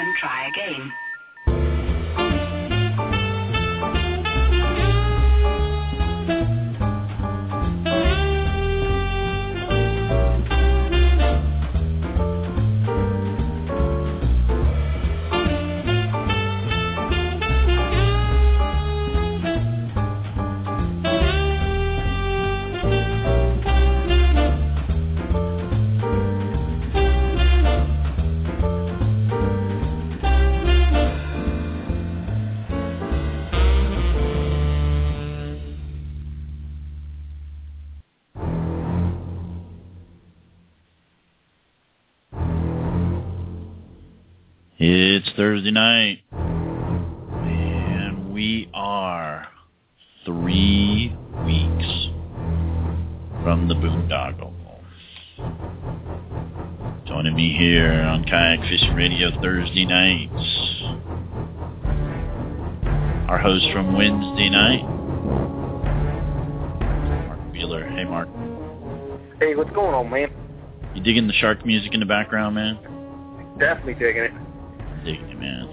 [0.00, 0.92] and try again.
[45.22, 49.46] It's Thursday night, and we are
[50.24, 52.08] three weeks
[53.42, 54.54] from the boondoggle.
[57.06, 60.32] Joining me here on Kayak Fishing Radio Thursday nights,
[63.28, 64.84] our host from Wednesday night,
[67.26, 67.86] Mark Wheeler.
[67.90, 68.28] Hey, Mark.
[69.38, 70.30] Hey, what's going on, man?
[70.94, 72.78] You digging the shark music in the background, man?
[73.58, 74.32] Definitely digging it.
[75.04, 75.68] Digging it, man.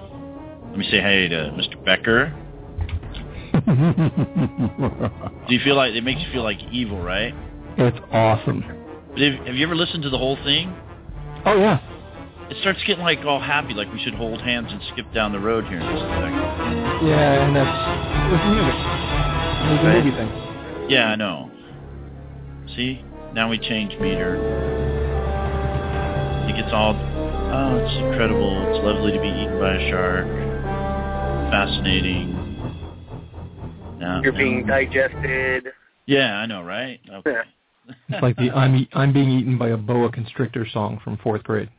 [0.70, 1.84] Let me say hey to Mr.
[1.84, 2.34] Becker.
[5.48, 7.34] Do you feel like it makes you feel like evil, right?
[7.78, 8.64] it's awesome.
[9.12, 10.74] But have, have you ever listened to the whole thing?
[11.46, 11.80] Oh yeah.
[12.50, 15.40] It starts getting like all happy, like we should hold hands and skip down the
[15.40, 17.08] road here in just a second.
[17.08, 18.74] Yeah, and that's it was music.
[18.74, 20.04] It was a Right.
[20.06, 20.90] movie thing.
[20.90, 21.52] Yeah, I know.
[22.76, 23.02] See,
[23.34, 24.36] now we change meter.
[26.48, 26.94] It gets all,
[27.54, 28.74] oh, it's incredible.
[28.76, 30.28] It's lovely to be eaten by a shark.
[31.52, 32.34] Fascinating.
[34.00, 35.68] Now, You're now- being digested.
[36.06, 37.00] Yeah, I know, right?
[37.12, 37.42] Okay.
[38.10, 41.44] It's like the I'm e- I'm being eaten by a boa constrictor song from fourth
[41.44, 41.70] grade.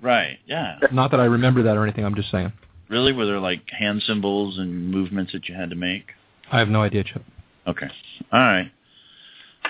[0.00, 0.38] right.
[0.46, 0.78] Yeah.
[0.92, 2.06] Not that I remember that or anything.
[2.06, 2.50] I'm just saying.
[2.88, 3.12] Really?
[3.12, 6.12] Were there like hand symbols and movements that you had to make?
[6.50, 7.22] I have no idea, Chip.
[7.66, 7.86] Okay.
[8.32, 8.70] All right.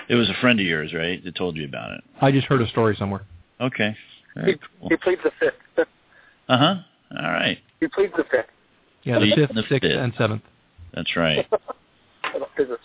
[0.07, 2.01] It was a friend of yours, right, that told you about it.
[2.21, 3.23] I just heard a story somewhere.
[3.59, 3.93] Okay.
[4.35, 4.89] Very cool.
[4.89, 5.87] He pleads the fifth.
[6.47, 6.75] Uh huh.
[7.15, 7.59] All right.
[7.79, 8.47] He pleads the fifth.
[9.03, 9.99] Yeah, the fifth, the sixth, fifth.
[9.99, 10.41] and seventh.
[10.93, 11.45] That's right.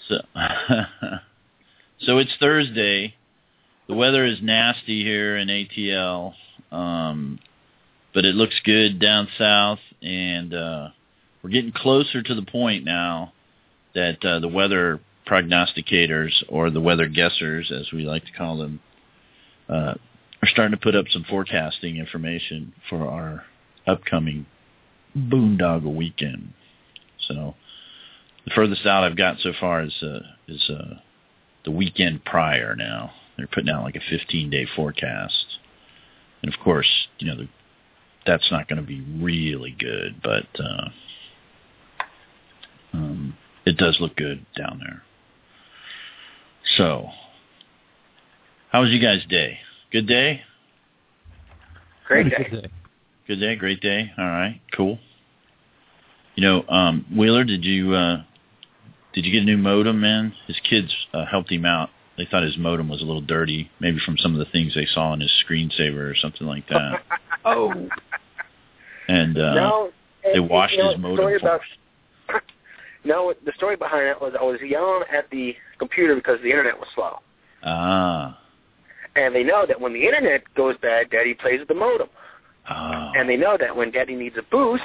[0.09, 0.17] So,
[2.01, 3.15] so it's Thursday.
[3.89, 6.33] The weather is nasty here in ATL,
[6.73, 7.39] um,
[8.15, 10.89] but it looks good down south, and uh,
[11.43, 13.33] we're getting closer to the point now
[13.95, 18.81] that uh, the weather prognosticators, or the weather guessers, as we like to call them,
[19.69, 19.95] uh,
[20.45, 23.45] are starting to put up some forecasting information for our
[23.87, 24.45] upcoming
[25.17, 26.53] boondoggle weekend.
[27.27, 27.55] So
[28.45, 30.97] the furthest out I've got so far is uh, is uh,
[31.65, 32.77] the weekend prior.
[32.77, 35.47] Now they're putting out like a 15 day forecast,
[36.43, 37.47] and of course, you know
[38.27, 40.89] that's not going to be really good, but uh,
[42.93, 43.35] um,
[43.65, 45.03] it does look good down there.
[46.77, 47.09] So,
[48.71, 49.61] how was you guys' day?
[49.95, 50.43] Good day.
[52.09, 52.49] Great day.
[52.51, 52.69] good day.
[53.29, 54.11] Good day, great day.
[54.19, 54.99] All right, cool.
[56.35, 58.25] You know, um, Wheeler, did you uh,
[59.13, 60.35] did you get a new modem, man?
[60.49, 61.91] His kids uh, helped him out.
[62.19, 64.89] They thought his modem was a little dirty, maybe from some of the things they
[64.93, 67.05] saw on his screensaver or something like that.
[67.47, 67.89] Oh,
[69.07, 69.91] And uh, no,
[70.33, 71.61] they washed you know, his modem story about,
[73.05, 76.79] No, the story behind it was I was yelling at the computer because the internet
[76.79, 77.19] was slow.
[77.63, 78.41] ah,
[79.17, 82.09] And they know that when the internet goes bad, Daddy plays with the modem.
[82.69, 84.83] ah, And they know that when Daddy needs a boost,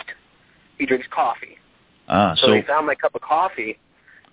[0.78, 1.58] he drinks coffee.
[2.08, 2.36] ah.
[2.36, 3.78] So, So they found my cup of coffee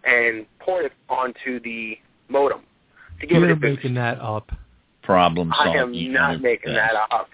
[0.05, 1.99] and poured it onto the
[2.29, 2.61] modem
[3.21, 3.77] to give it you're a boost.
[3.79, 4.51] making that up.
[5.03, 5.73] problem solving.
[5.79, 7.31] I am You not did making that up.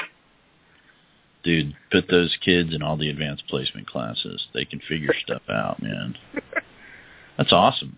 [1.42, 4.46] Dude, put those kids in all the advanced placement classes.
[4.54, 6.16] They can figure stuff out, man.
[7.36, 7.96] That's awesome.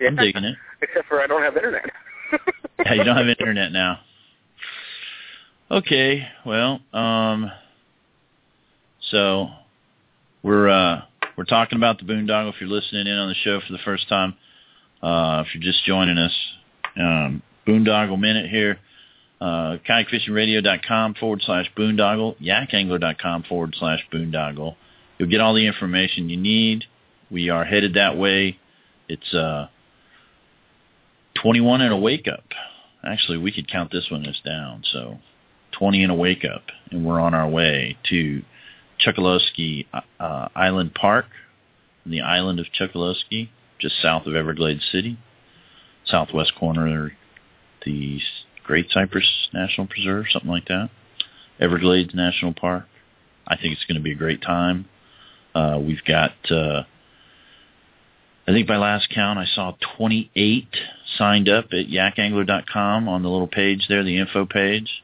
[0.00, 0.08] Yeah.
[0.08, 0.56] I'm digging it.
[0.82, 1.88] Except for I don't have internet.
[2.84, 4.00] Yeah, you don't have internet now.
[5.70, 7.50] Okay, well, um,
[9.10, 9.48] so
[10.42, 11.02] we're uh,
[11.36, 12.52] we're talking about the boondoggle.
[12.52, 14.34] If you're listening in on the show for the first time,
[15.02, 16.32] uh, if you're just joining us,
[16.96, 18.78] um, boondoggle minute here.
[19.40, 24.76] Uh, kayakfishingradio.com forward slash boondoggle, yakangler.com forward slash boondoggle.
[25.18, 26.84] You'll get all the information you need.
[27.30, 28.58] We are headed that way.
[29.08, 29.68] It's uh,
[31.42, 32.44] 21 and a wake up.
[33.06, 34.82] Actually, we could count this one as down.
[34.90, 35.18] So
[35.72, 38.42] 20 and a wake up, and we're on our way to
[39.04, 41.26] Chokoloskee uh, Island Park,
[42.06, 43.48] the island of Chokoloskee,
[43.80, 45.18] just south of Everglades City,
[46.06, 47.10] southwest corner of
[47.84, 48.20] the
[48.62, 50.90] Great Cypress National Preserve, something like that.
[51.60, 52.86] Everglades National Park.
[53.46, 54.86] I think it's going to be a great time.
[55.54, 56.84] Uh, we've got, uh,
[58.46, 60.68] I think by last count, I saw 28
[61.16, 65.02] signed up at yakangler.com on the little page there, the info page.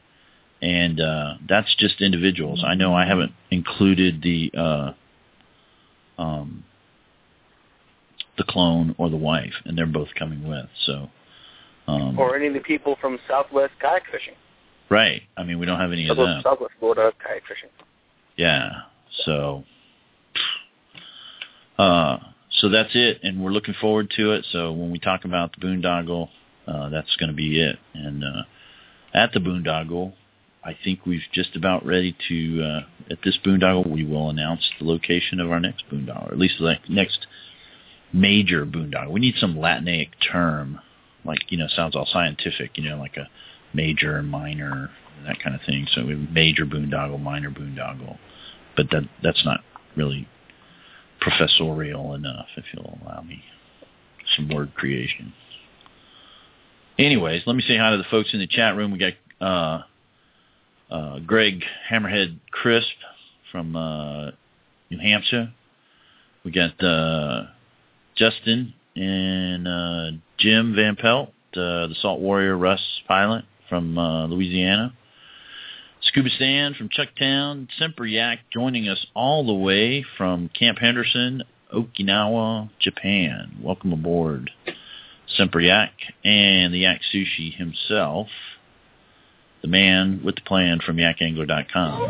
[0.61, 2.63] And uh, that's just individuals.
[2.65, 4.93] I know I haven't included the uh,
[6.21, 6.63] um,
[8.37, 10.67] the clone or the wife, and they're both coming with.
[10.85, 11.09] So,
[11.87, 14.35] um, or any of the people from Southwest kayak fishing.
[14.89, 15.23] Right.
[15.35, 16.41] I mean, we don't have any Southwest, of them.
[16.43, 17.69] Southwest Florida kayak fishing.
[18.37, 18.69] Yeah.
[19.25, 19.63] So,
[21.79, 22.17] uh,
[22.59, 24.45] so that's it, and we're looking forward to it.
[24.51, 26.29] So when we talk about the boondoggle,
[26.67, 27.77] uh, that's going to be it.
[27.93, 28.43] And uh,
[29.13, 30.13] at the boondoggle,
[30.63, 32.63] I think we've just about ready to.
[32.63, 32.79] Uh,
[33.11, 36.55] at this boondoggle, we will announce the location of our next boondoggle, or at least
[36.59, 37.25] the next
[38.13, 39.11] major boondoggle.
[39.11, 40.79] We need some Latinaic term,
[41.23, 42.77] like you know, sounds all scientific.
[42.77, 43.29] You know, like a
[43.73, 44.91] major minor,
[45.25, 45.87] that kind of thing.
[45.93, 48.17] So we have major boondoggle, minor boondoggle,
[48.75, 49.61] but that that's not
[49.95, 50.27] really
[51.21, 53.43] professorial enough, if you'll allow me
[54.35, 55.33] some word creation.
[56.97, 58.91] Anyways, let me say hi to the folks in the chat room.
[58.91, 59.83] We got uh,
[60.93, 62.87] uh, Greg Hammerhead Crisp
[63.51, 64.31] from uh,
[64.89, 65.53] New Hampshire.
[66.43, 67.45] We got uh,
[68.15, 74.93] Justin and uh, Jim Van Pelt, uh, the Salt Warrior Russ pilot from Louisiana.
[76.03, 82.69] Scuba Stan from Chucktown, Semper Yak joining us all the way from Camp Henderson, Okinawa,
[82.79, 83.59] Japan.
[83.61, 84.49] Welcome aboard,
[85.27, 85.91] Semper Yak,
[86.23, 88.27] and the Yak Sushi himself,
[89.61, 92.01] the man with the plan from yakangler.com.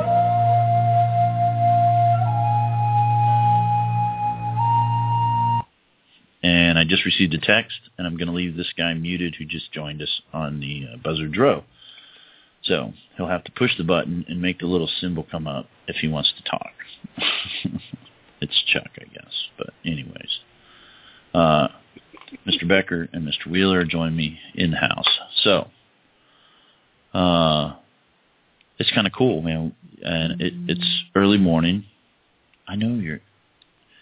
[6.43, 9.43] And I just received a text, and I'm going to leave this guy muted who
[9.43, 11.65] just joined us on the uh, Buzzard Row.
[12.63, 15.97] So he'll have to push the button and make the little symbol come up if
[15.97, 16.71] he wants to talk.
[18.41, 19.33] it's Chuck, I guess.
[19.57, 20.39] But anyways,
[21.33, 21.69] uh,
[22.47, 22.67] Mr.
[22.67, 23.49] Becker and Mr.
[23.49, 25.19] Wheeler join me in the house.
[25.43, 25.67] So
[27.13, 27.75] uh,
[28.77, 29.75] it's kind of cool, man.
[30.03, 31.85] And it, it's early morning.
[32.67, 33.19] I know you're.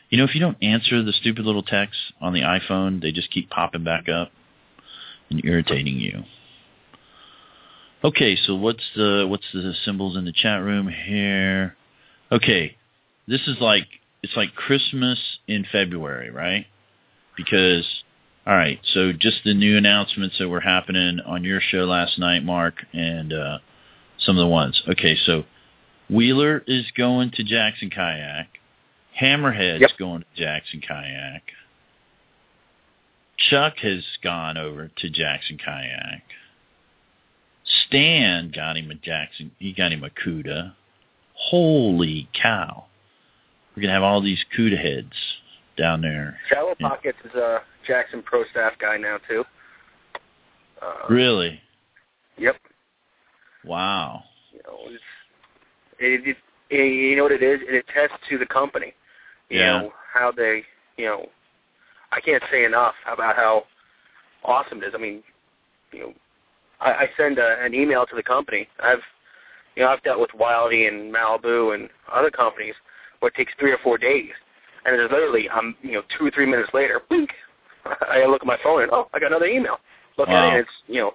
[0.10, 3.30] You know, if you don't answer the stupid little texts on the iPhone, they just
[3.30, 4.32] keep popping back up
[5.30, 6.24] and irritating you.
[8.04, 11.76] Okay, so what's the what's the symbols in the chat room here?
[12.32, 12.78] Okay,
[13.28, 13.88] this is like
[14.24, 16.66] it's like Christmas in February, right?
[17.36, 17.86] Because
[18.48, 22.44] all right, so just the new announcements that were happening on your show last night,
[22.44, 23.60] Mark, and uh,
[24.18, 24.82] some of the ones.
[24.88, 25.44] Okay, so
[26.10, 28.48] Wheeler is going to Jackson Kayak.
[29.20, 29.90] Hammerhead's Yep.
[30.00, 31.44] going to Jackson Kayak.
[33.38, 36.24] Chuck has gone over to Jackson Kayak.
[37.88, 39.52] Stan Johnny him a Jackson.
[39.60, 40.10] He got him a
[41.34, 42.86] Holy cow!
[43.76, 45.14] We're gonna have all these CUDA heads
[45.78, 46.38] down there.
[46.50, 46.90] Shallow Yeah.
[46.90, 49.46] Pockets is a Jackson Pro staff guy now too.
[50.82, 51.62] Uh, Really?
[52.38, 52.56] Yep.
[53.66, 54.24] Wow.
[54.54, 55.04] You know, it's,
[56.00, 56.38] it, it,
[56.70, 57.60] it, you know what it is?
[57.64, 58.94] It attests to the company.
[59.50, 59.82] You Yeah.
[59.82, 60.64] know how they,
[60.98, 61.28] you know,
[62.12, 63.66] I can't say enough about how
[64.44, 64.94] awesome it is.
[64.96, 65.22] I mean,
[65.92, 66.14] you know,
[66.82, 68.68] I, I send a, an email to the company.
[68.82, 69.00] I've,
[69.76, 72.74] you know, I've dealt with Wildy and Malibu and other companies
[73.20, 74.32] where it takes three or four days,
[74.86, 77.32] and it's literally, I'm, you know, two or three minutes later, blink.
[77.86, 79.78] I look at my phone and oh, I got another email.
[80.18, 81.14] Look at it, and it's, you know,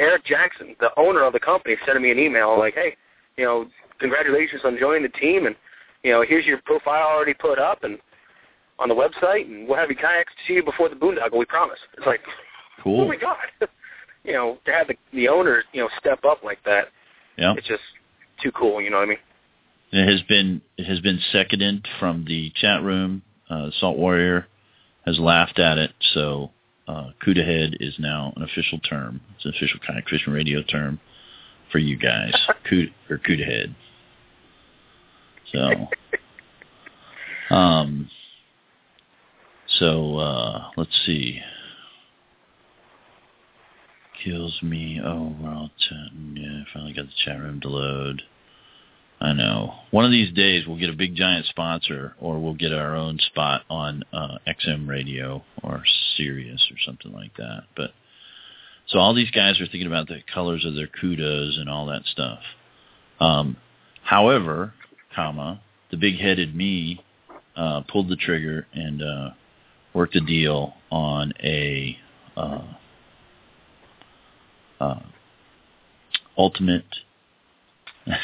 [0.00, 2.96] Eric Jackson, the owner of the company, sending me an email like, hey,
[3.36, 3.66] you know,
[4.00, 5.54] congratulations on joining the team, and
[6.02, 7.98] you know, here's your profile already put up and
[8.78, 11.38] on the website, and we'll have your kayaks to you before the boondoggle.
[11.38, 11.78] We promise.
[11.96, 12.20] It's like,
[12.82, 13.02] Cool.
[13.02, 13.36] oh my god,
[14.24, 16.88] you know, to have the the owner, you know, step up like that,
[17.36, 17.54] Yeah.
[17.56, 17.82] it's just
[18.42, 18.80] too cool.
[18.80, 19.18] You know what I mean?
[19.92, 23.22] It has been it has been seconded from the chat room.
[23.48, 24.46] Uh, Salt Warrior
[25.04, 26.50] has laughed at it, so
[26.86, 29.20] uh, CUDA head is now an official term.
[29.36, 31.00] It's an official kayak fishing radio term
[31.72, 32.32] for you guys.
[32.70, 33.74] CUDA or CUDA head.
[35.52, 35.88] So,
[37.54, 38.08] um,
[39.78, 41.40] so uh, let's see.
[44.24, 45.00] Kills me.
[45.02, 46.36] Oh, we're all chatting.
[46.36, 48.22] Yeah, finally got the chat room to load.
[49.20, 49.74] I know.
[49.90, 53.18] One of these days we'll get a big giant sponsor, or we'll get our own
[53.18, 55.82] spot on uh, XM Radio or
[56.16, 57.64] Sirius or something like that.
[57.76, 57.90] But
[58.88, 62.02] so all these guys are thinking about the colors of their Cudas and all that
[62.06, 62.40] stuff.
[63.20, 63.56] Um,
[64.02, 64.74] however,
[65.14, 65.60] comma
[65.90, 67.04] the big-headed me
[67.56, 69.30] uh, pulled the trigger and uh,
[69.92, 71.96] worked a deal on a
[72.36, 72.62] uh,
[74.80, 75.00] uh,
[76.36, 76.84] ultimate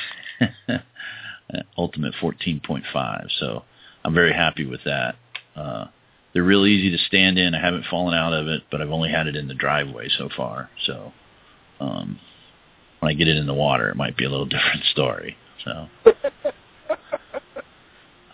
[1.79, 3.27] Ultimate 14.5.
[3.39, 3.63] So
[4.05, 5.17] I'm very happy with that.
[5.55, 5.87] Uh,
[6.33, 7.55] they're real easy to stand in.
[7.55, 10.29] I haven't fallen out of it, but I've only had it in the driveway so
[10.37, 10.69] far.
[10.85, 11.13] So
[11.81, 12.19] um,
[13.01, 15.37] when I get it in the water, it might be a little different story.
[15.65, 15.89] So,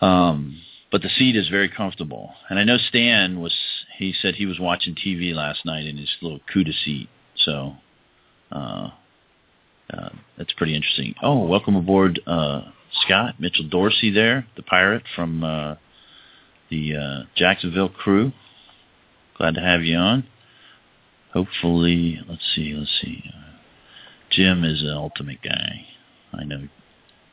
[0.05, 0.61] um,
[0.91, 3.53] but the seat is very comfortable, and I know Stan was.
[3.97, 7.09] He said he was watching TV last night in his little CUDA seat.
[7.35, 7.75] So,
[8.53, 8.89] uh,
[9.93, 11.15] uh, that's pretty interesting.
[11.21, 12.61] Oh, welcome aboard, uh,
[13.01, 15.75] Scott Mitchell Dorsey there, the pirate from uh,
[16.69, 18.31] the uh, Jacksonville crew.
[19.37, 20.25] Glad to have you on.
[21.33, 23.23] Hopefully, let's see, let's see.
[23.27, 23.57] Uh,
[24.31, 25.85] Jim is an ultimate guy.
[26.33, 26.67] I know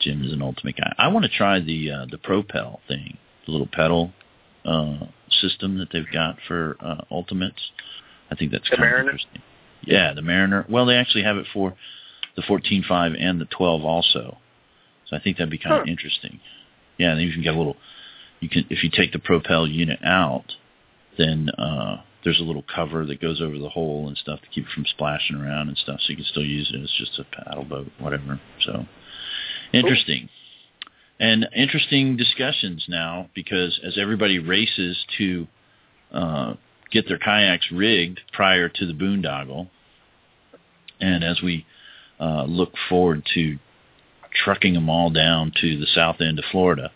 [0.01, 0.95] Jim is an ultimate guy.
[0.99, 4.13] I want to try the uh, the Propel thing, the little pedal
[4.65, 7.71] uh, system that they've got for uh, ultimates.
[8.31, 9.43] I think that's The kind of interesting.
[9.83, 10.67] Yeah, the Mariner.
[10.69, 11.75] Well, they actually have it for
[12.37, 14.39] the 14.5 and the 12 also.
[15.07, 16.41] So I think that'd be kind of interesting.
[16.99, 17.77] Yeah, and you can get a little.
[18.41, 20.53] You can if you take the Propel unit out,
[21.19, 24.65] then uh, there's a little cover that goes over the hole and stuff to keep
[24.67, 26.01] it from splashing around and stuff.
[26.01, 28.41] So you can still use it as just a paddle boat, whatever.
[28.65, 28.87] So
[29.73, 30.29] interesting.
[31.19, 35.47] And interesting discussions now because as everybody races to
[36.13, 36.55] uh,
[36.91, 39.69] get their kayaks rigged prior to the boondoggle,
[41.01, 41.67] and as we
[42.19, 43.59] uh, look forward to
[44.45, 46.91] trucking them all down to the south end of Florida,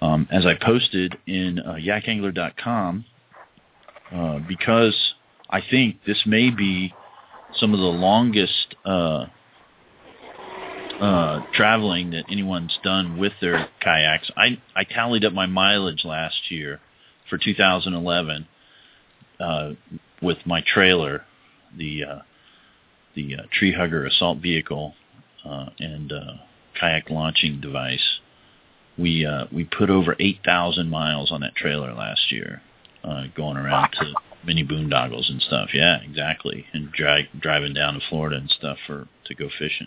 [0.00, 3.04] um, as I posted in uh, yakangler.com,
[4.12, 5.14] uh, because
[5.50, 6.94] I think this may be
[7.58, 9.26] some of the longest uh,
[11.00, 14.30] uh, traveling that anyone's done with their kayaks.
[14.36, 16.80] I, I tallied up my mileage last year
[17.28, 18.46] for 2011
[19.40, 19.72] uh,
[20.22, 21.24] with my trailer,
[21.76, 22.18] the uh,
[23.14, 24.94] the uh, tree hugger assault vehicle
[25.44, 26.34] uh, and uh,
[26.78, 28.20] kayak launching device.
[28.96, 32.62] We uh, we put over 8,000 miles on that trailer last year,
[33.04, 34.14] uh, going around to
[34.44, 35.70] mini boondoggles and stuff.
[35.72, 39.86] Yeah, exactly, and dri- driving down to Florida and stuff for to go fishing.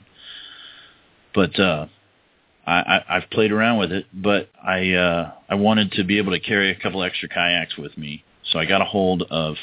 [1.33, 1.87] But uh,
[2.65, 6.31] I, I, I've played around with it, but I uh, I wanted to be able
[6.31, 9.55] to carry a couple extra kayaks with me, so I got a hold of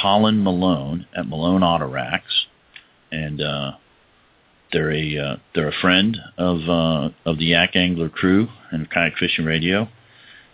[0.00, 2.46] Colin Malone at Malone Auto Racks,
[3.10, 3.72] and uh,
[4.72, 9.16] they're a uh, they're a friend of uh, of the Yak Angler crew and Kayak
[9.18, 9.88] Fishing Radio,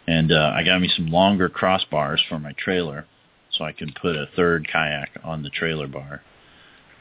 [0.07, 3.07] and uh, I got me some longer crossbars for my trailer,
[3.53, 6.23] so I can put a third kayak on the trailer bar.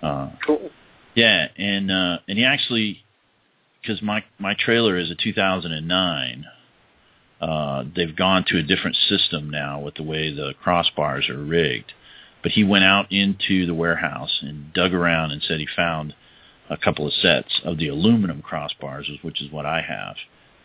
[0.01, 0.69] Uh, Cool.
[1.15, 3.03] yeah, and uh, and he actually,
[3.81, 6.45] because my my trailer is a 2009.
[7.39, 11.93] Uh, they've gone to a different system now with the way the crossbars are rigged.
[12.41, 16.15] But he went out into the warehouse and dug around and said he found
[16.69, 20.15] a couple of sets of the aluminum crossbars, which is what I have,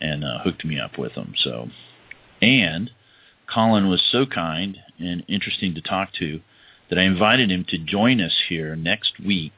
[0.01, 1.33] and uh, hooked me up with them.
[1.37, 1.69] So,
[2.41, 2.91] and
[3.51, 6.41] Colin was so kind and interesting to talk to
[6.89, 9.53] that I invited him to join us here next week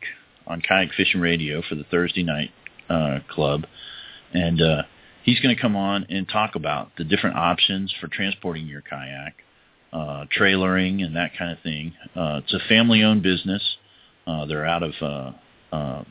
[0.47, 2.51] on Kayak Fishing Radio for the Thursday night
[2.89, 3.65] uh, club,
[4.33, 4.83] and uh,
[5.25, 9.35] he's going to come on and talk about the different options for transporting your kayak,
[9.91, 11.93] uh, trailering, and that kind of thing.
[12.15, 13.63] Uh, it's a family-owned business.
[14.25, 15.31] Uh, they're out of uh,
[15.75, 16.03] uh,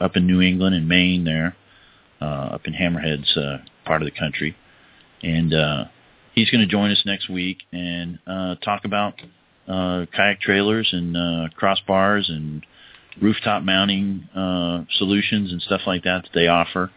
[0.00, 1.56] up in New England and Maine there,
[2.20, 4.56] uh, up in Hammerhead's uh, part of the country,
[5.22, 5.84] and uh,
[6.34, 9.20] he's going to join us next week and uh, talk about
[9.68, 12.64] uh, kayak trailers and uh, crossbars and
[13.20, 16.90] rooftop mounting uh, solutions and stuff like that that they offer,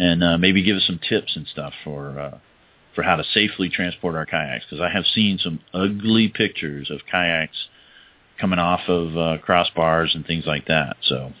[0.00, 2.38] and uh, maybe give us some tips and stuff for uh,
[2.94, 4.64] for how to safely transport our kayaks.
[4.64, 7.68] Because I have seen some ugly pictures of kayaks
[8.40, 10.96] coming off of uh, crossbars and things like that.
[11.02, 11.32] So,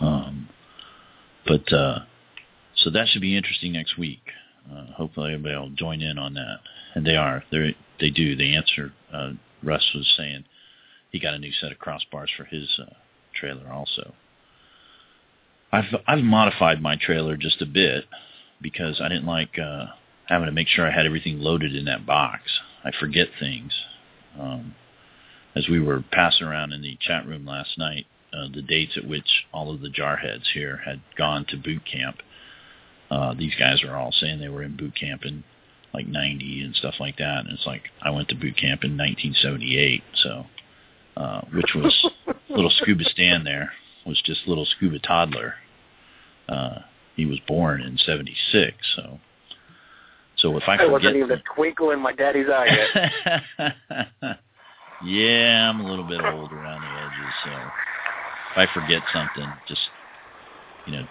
[0.00, 0.50] um,
[1.46, 2.00] but uh,
[2.76, 4.22] so that should be interesting next week.
[4.70, 6.58] Uh, hopefully everybody will join in on that,
[6.94, 7.42] and they are.
[7.50, 8.36] They they do.
[8.36, 8.92] They answer.
[9.12, 10.44] Uh, Russ was saying
[11.10, 12.92] he got a new set of crossbars for his uh,
[13.34, 14.12] trailer also.
[15.72, 18.04] I've I've modified my trailer just a bit
[18.60, 19.86] because I didn't like uh,
[20.26, 22.42] having to make sure I had everything loaded in that box.
[22.84, 23.72] I forget things.
[24.38, 24.74] Um,
[25.54, 29.06] as we were passing around in the chat room last night, uh, the dates at
[29.06, 32.16] which all of the jarheads here had gone to boot camp.
[33.10, 35.44] Uh, these guys are all saying they were in boot camp in
[35.92, 37.40] like 90 and stuff like that.
[37.40, 40.02] And it's like, I went to boot camp in 1978.
[40.22, 40.46] So,
[41.18, 42.10] uh, which was
[42.48, 43.72] little scuba Stan there
[44.06, 45.54] was just little scuba toddler.
[46.48, 46.78] Uh,
[47.16, 48.76] he was born in 76.
[48.96, 49.18] So,
[50.36, 53.72] so if I There wasn't even a twinkle in my daddy's eye yet.
[55.04, 57.50] yeah, I'm a little bit old around the edges, so
[58.52, 59.80] if I forget something, just
[60.86, 61.06] you know,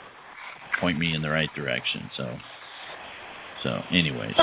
[0.79, 2.09] point me in the right direction.
[2.17, 2.37] So,
[3.63, 4.35] so anyways,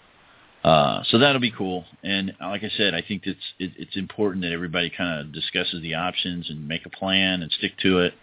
[0.64, 1.84] uh, so that'll be cool.
[2.02, 5.82] And like I said, I think it's it, it's important that everybody kind of discusses
[5.82, 8.14] the options and make a plan and stick to it.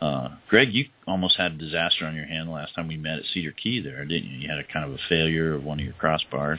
[0.00, 3.24] Uh, Greg, you almost had a disaster on your hand last time we met at
[3.32, 4.38] Cedar Key there, didn't you?
[4.40, 6.58] You had a kind of a failure of one of your crossbars.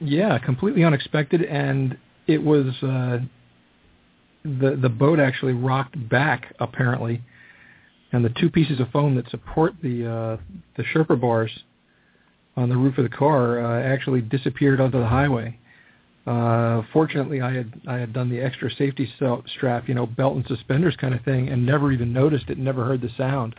[0.00, 1.96] Yeah, completely unexpected, and
[2.26, 3.18] it was uh,
[4.44, 7.22] the the boat actually rocked back apparently,
[8.10, 10.36] and the two pieces of foam that support the uh,
[10.76, 11.50] the Sherpa bars
[12.56, 15.58] on the roof of the car uh, actually disappeared onto the highway.
[16.26, 19.12] Uh, fortunately, I had I had done the extra safety
[19.56, 22.84] strap, you know, belt and suspenders kind of thing, and never even noticed it, never
[22.84, 23.56] heard the sound.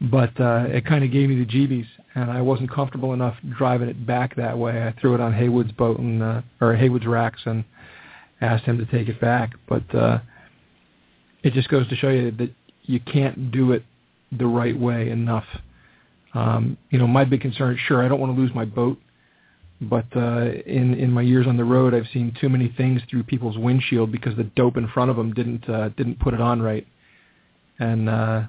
[0.00, 3.88] But uh, it kind of gave me the jeebies, and I wasn't comfortable enough driving
[3.88, 4.82] it back that way.
[4.82, 7.62] I threw it on Haywood's boat and uh, or Haywood's racks and
[8.40, 9.52] asked him to take it back.
[9.68, 10.20] But uh,
[11.42, 12.50] it just goes to show you that
[12.84, 13.84] you can't do it
[14.32, 15.46] the right way enough.
[16.34, 18.98] Um, you know, my big concern, sure, I don't want to lose my boat
[19.82, 23.24] but uh, in in my years on the road, I've seen too many things through
[23.24, 26.62] people's windshield because the dope in front of them didn't uh, didn't put it on
[26.62, 26.86] right,
[27.80, 28.42] and uh,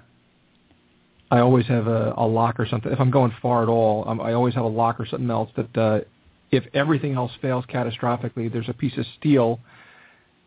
[1.32, 2.92] I always have a, a lock or something.
[2.92, 5.50] If I'm going far at all, um, I always have a lock or something else
[5.56, 6.02] that uh,
[6.52, 9.60] if everything else fails catastrophically, there's a piece of steel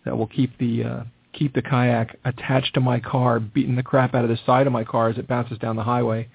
[0.04, 4.14] that will keep the uh, keep the kayak attached to my car, beating the crap
[4.14, 6.28] out of the side of my car as it bounces down the highway,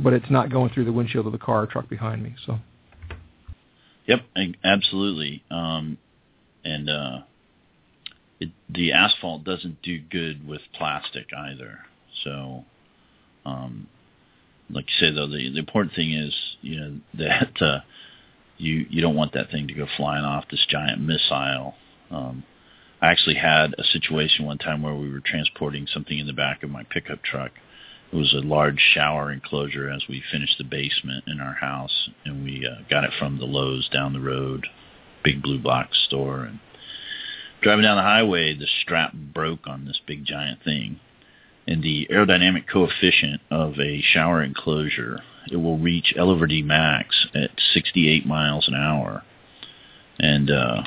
[0.00, 2.34] but it's not going through the windshield of the car or truck behind me.
[2.44, 2.58] So.
[4.06, 4.20] Yep,
[4.64, 5.42] absolutely.
[5.50, 5.98] Um,
[6.64, 7.18] and uh,
[8.40, 11.80] it, the asphalt doesn't do good with plastic either.
[12.22, 12.64] So,
[13.46, 13.88] um,
[14.70, 17.80] like you say though, the, the important thing is you know that uh,
[18.58, 21.74] you you don't want that thing to go flying off this giant missile.
[22.10, 22.44] Um,
[23.00, 26.62] I actually had a situation one time where we were transporting something in the back
[26.62, 27.52] of my pickup truck,
[28.14, 32.44] it was a large shower enclosure as we finished the basement in our house, and
[32.44, 34.68] we uh, got it from the Lowe's down the road,
[35.24, 36.44] big blue box store.
[36.44, 36.60] And
[37.60, 41.00] driving down the highway, the strap broke on this big giant thing,
[41.66, 45.18] and the aerodynamic coefficient of a shower enclosure
[45.50, 49.24] it will reach L over D max at 68 miles an hour,
[50.20, 50.82] and uh,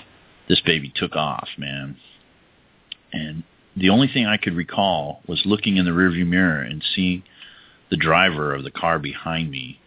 [0.48, 1.98] this baby took off, man.
[3.12, 3.44] And
[3.78, 7.24] the only thing I could recall was looking in the rearview mirror and seeing
[7.90, 9.80] the driver of the car behind me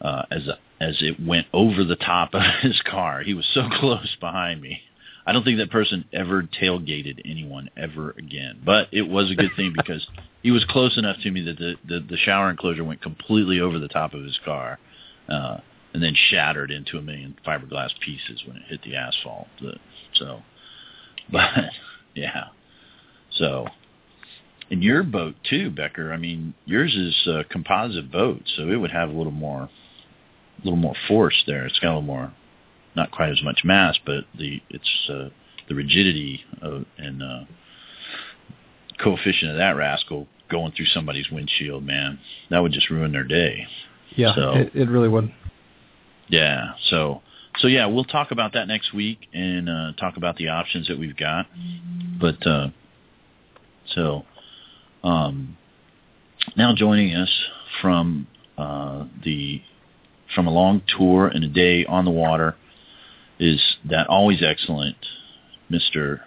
[0.00, 3.22] uh, as a, as it went over the top of his car.
[3.22, 4.80] He was so close behind me.
[5.26, 8.62] I don't think that person ever tailgated anyone ever again.
[8.64, 10.06] But it was a good thing because
[10.42, 13.78] he was close enough to me that the, the, the shower enclosure went completely over
[13.78, 14.78] the top of his car
[15.28, 15.58] uh,
[15.92, 19.48] and then shattered into a million fiberglass pieces when it hit the asphalt.
[20.14, 20.40] So,
[21.30, 21.70] but
[22.14, 22.46] yeah.
[23.32, 23.66] So,
[24.70, 26.12] and your boat too, Becker.
[26.12, 30.64] I mean, yours is a composite boat, so it would have a little more, a
[30.64, 31.66] little more force there.
[31.66, 32.32] It's got a little more,
[32.94, 35.28] not quite as much mass, but the it's uh,
[35.68, 37.44] the rigidity of, and uh,
[39.02, 42.18] coefficient of that rascal going through somebody's windshield, man,
[42.50, 43.66] that would just ruin their day.
[44.16, 45.32] Yeah, so, it, it really would.
[46.28, 47.22] Yeah, so
[47.58, 50.98] so yeah, we'll talk about that next week and uh, talk about the options that
[50.98, 51.46] we've got.
[52.20, 52.68] But uh,
[53.86, 54.24] so
[55.02, 55.56] um,
[56.56, 57.30] now joining us
[57.80, 58.26] from
[58.58, 59.62] uh, the
[60.34, 62.56] from a long tour and a day on the water
[63.38, 64.96] is that always excellent
[65.70, 66.20] Mr.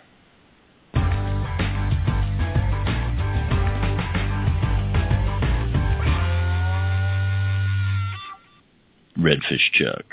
[9.18, 10.06] Redfish Chuck.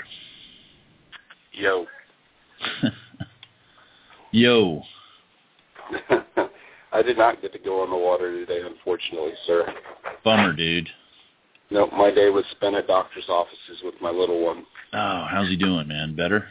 [1.53, 1.87] Yo.
[4.31, 4.83] Yo.
[6.91, 9.73] I did not get to go on the water today, unfortunately, sir.
[10.23, 10.89] Bummer, dude.
[11.69, 14.65] No, my day was spent at doctor's offices with my little one.
[14.93, 16.15] Oh, how's he doing, man?
[16.15, 16.47] Better?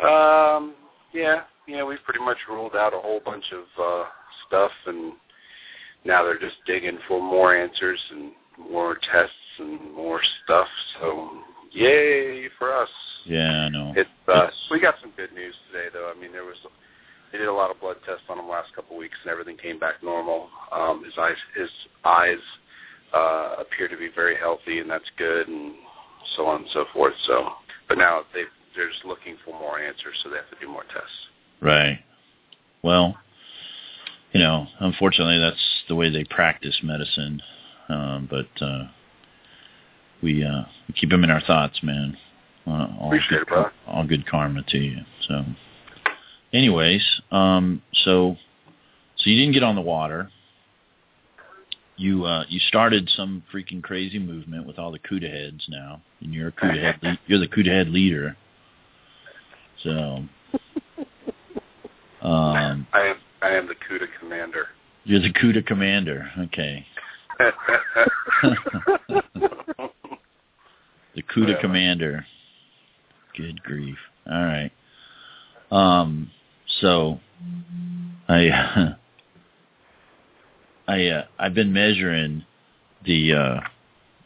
[0.00, 0.74] Um,
[1.12, 1.84] yeah, yeah.
[1.84, 4.04] We've pretty much ruled out a whole bunch of uh
[4.48, 5.12] stuff, and
[6.04, 10.66] now they're just digging for more answers and more tests and more stuff.
[11.00, 11.30] So,
[11.70, 12.88] yay for us!
[13.26, 13.92] Yeah, I know.
[13.96, 16.12] It's uh, we got some good news today, though.
[16.14, 16.56] I mean, there was
[17.32, 19.56] they did a lot of blood tests on him last couple of weeks, and everything
[19.56, 20.48] came back normal.
[20.72, 21.70] Um, his eyes, his
[22.04, 22.38] eyes
[23.14, 25.74] uh, appear to be very healthy, and that's good, and
[26.36, 27.14] so on and so forth.
[27.26, 27.50] So,
[27.88, 28.44] but now they
[28.76, 31.08] they're just looking for more answers, so they have to do more tests.
[31.60, 31.98] Right.
[32.82, 33.16] Well,
[34.32, 37.42] you know, unfortunately, that's the way they practice medicine.
[37.88, 38.84] Um, but uh,
[40.22, 40.62] we uh,
[40.94, 42.16] keep him in our thoughts, man.
[42.66, 43.66] Uh, all Appreciate good, it, bro.
[43.86, 44.98] All good karma to you.
[45.26, 45.44] So
[46.52, 48.36] anyways, um, so
[49.16, 50.30] so you didn't get on the water.
[51.96, 56.32] you uh, you started some freaking crazy movement with all the CUDA heads now, and
[56.32, 56.98] you're a CUDA head.
[57.02, 58.36] Le- you're the CUDA head leader.
[59.82, 59.90] So,
[62.22, 64.66] um, I am I am the CUDA commander.
[65.04, 66.30] You're the CUDA commander.
[66.38, 66.86] Okay.
[71.14, 71.60] the CUDA Yeah.
[71.60, 72.26] commander.
[73.36, 73.96] Good grief.
[74.30, 74.70] All right.
[75.70, 76.30] Um.
[76.80, 77.20] So,
[78.28, 78.94] I
[80.88, 82.44] I uh, I've been measuring
[83.04, 83.60] the uh,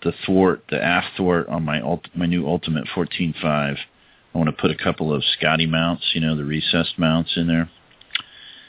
[0.02, 3.42] the thwart, the aft thwart on my ult- my new Ultimate 14.5.
[3.44, 7.46] I want to put a couple of Scotty mounts, you know, the recessed mounts in
[7.46, 7.70] there.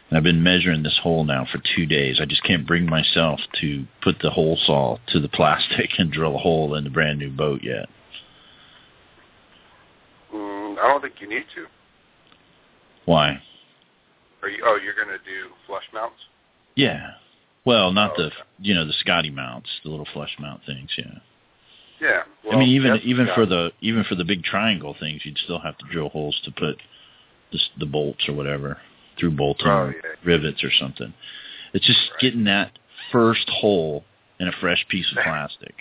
[0.10, 2.20] And I've been measuring this hole now for two days.
[2.22, 6.36] I just can't bring myself to put the hole saw to the plastic and drill
[6.36, 7.88] a hole in the brand new boat yet.
[10.34, 11.66] mm, I don't think you need to.
[13.06, 13.42] Why?
[14.46, 14.64] Are you?
[14.64, 16.18] Oh, you're going to do flush mounts?
[16.76, 17.14] Yeah.
[17.66, 18.36] Well, not Oh, the okay.
[18.60, 20.92] you know the Scotty mounts, the little flush mount things.
[20.96, 21.06] Yeah.
[22.00, 22.22] Yeah.
[22.44, 25.60] Well, I mean, even even for the even for the big triangle things, you'd still
[25.60, 26.78] have to drill holes to put
[27.52, 28.78] the, the bolts or whatever
[29.18, 30.12] through bolting Oh, yeah.
[30.24, 31.12] rivets or something.
[31.74, 32.20] It's just Right.
[32.20, 32.78] getting that
[33.12, 34.04] first hole
[34.40, 35.74] in a fresh piece of plastic,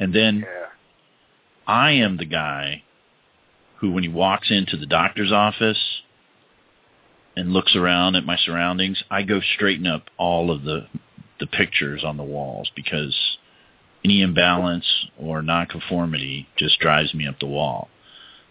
[0.00, 0.66] and then Yeah.
[1.68, 2.82] I am the guy
[3.76, 5.78] who, when he walks into the doctor's office
[7.36, 10.86] and looks around at my surroundings, I go straighten up all of the
[11.38, 13.14] the pictures on the walls because
[14.02, 14.86] any imbalance
[15.18, 17.88] or nonconformity just drives me up the wall.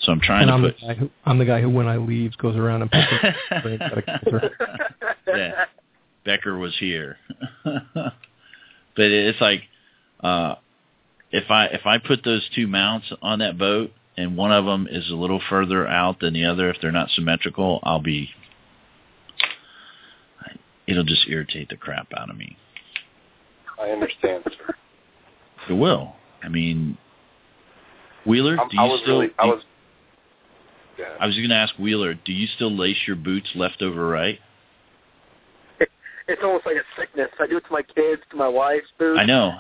[0.02, 1.88] So I'm trying and I'm to the put guy who I'm the guy who when
[1.88, 3.64] I leave goes around and puts it.
[3.64, 4.52] Brain got a cancer.
[5.28, 5.66] Yeah.
[6.24, 7.18] Becker was here.
[7.64, 8.14] but
[8.98, 9.64] it's like
[10.24, 10.56] uh
[11.32, 14.88] if I if I put those two mounts on that boat and one of them
[14.90, 18.30] is a little further out than the other if they're not symmetrical, I'll be
[20.88, 22.58] it'll just irritate the crap out of me.
[23.80, 24.76] I understand, sir.
[25.70, 26.16] It will.
[26.44, 26.98] I mean
[28.26, 29.34] Wheeler, I'm- do you I was still really.
[29.38, 29.64] I was.
[30.98, 31.06] Yeah.
[31.20, 34.40] I was going to ask Wheeler, do you still lace your boots left over right?
[36.28, 37.30] it's almost like a sickness.
[37.38, 39.20] I do it to my kids, to my wife's boots.
[39.22, 39.56] I know.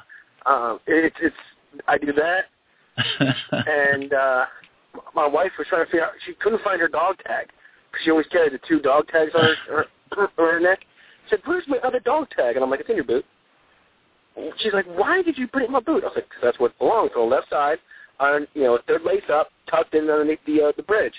[0.46, 1.36] Um, it's it's
[1.88, 2.46] I do that,
[3.52, 4.46] and uh,
[5.14, 6.12] my wife was trying to figure out.
[6.26, 7.48] She couldn't find her dog tag
[7.92, 9.86] because she always carried the two dog tags on her, her,
[10.16, 10.86] her, her neck.
[11.30, 13.26] Said, "Where's my other dog tag?" And I'm like, "It's in your boot."
[14.36, 16.40] And she's like, "Why did you put it in my boot?" I was like, "Cause
[16.42, 17.80] that's what belongs on the left side,
[18.20, 21.14] on you know, third lace up, tucked in underneath the uh, the bridge."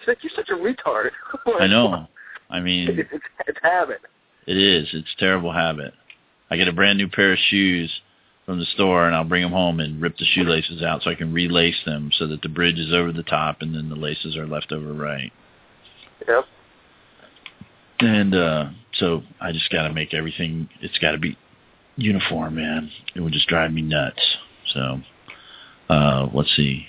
[0.00, 1.10] She's like, "You're such a retard."
[1.46, 2.06] Like, I know.
[2.48, 4.00] I mean, It's, it's, it's habit.
[4.46, 4.88] It is.
[4.92, 5.92] It's a terrible habit.
[6.50, 7.90] I get a brand new pair of shoes
[8.44, 11.16] from the store and I'll bring them home and rip the shoelaces out so I
[11.16, 14.36] can relace them so that the bridge is over the top and then the laces
[14.36, 15.32] are left over right.
[16.26, 16.44] Yep.
[17.98, 21.36] And uh so I just got to make everything it's got to be
[21.96, 22.90] uniform, man.
[23.14, 24.20] It would just drive me nuts.
[24.74, 25.00] So
[25.88, 26.86] uh let's see.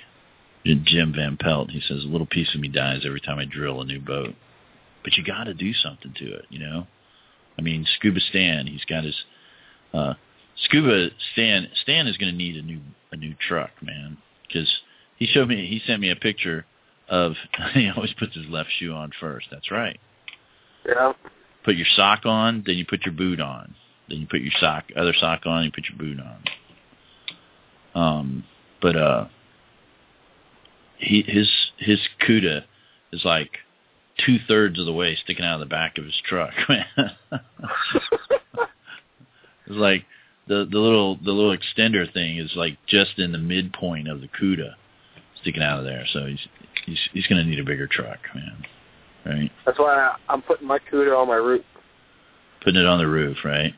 [0.65, 3.79] Jim Van Pelt, he says a little piece of me dies every time I drill
[3.79, 4.35] a new boat.
[5.01, 6.87] But you got to do something to it, you know?
[7.57, 9.15] I mean, Scuba Stan, he's got his
[9.93, 10.15] uh
[10.65, 14.17] Scuba Stan Stan is going to need a new a new truck, man,
[14.51, 14.81] cuz
[15.17, 16.65] he showed me he sent me a picture
[17.07, 17.35] of
[17.73, 19.47] he always puts his left shoe on first.
[19.49, 19.99] That's right.
[20.87, 21.13] Yeah.
[21.63, 23.75] Put your sock on, then you put your boot on.
[24.09, 26.43] Then you put your sock other sock on, you put your boot on.
[28.01, 28.43] Um
[28.81, 29.27] but uh
[30.97, 32.63] he his his CUDA
[33.11, 33.57] is like
[34.25, 37.11] two thirds of the way sticking out of the back of his truck, it's
[39.67, 40.05] like
[40.47, 44.27] the the little the little extender thing is like just in the midpoint of the
[44.27, 44.73] CUDA
[45.41, 46.05] sticking out of there.
[46.11, 46.47] So he's
[46.85, 48.65] he's he's gonna need a bigger truck, man.
[49.27, 49.51] Right?
[49.65, 51.63] That's why I, I'm putting my Cuda on my roof.
[52.63, 53.73] Putting it on the roof, right?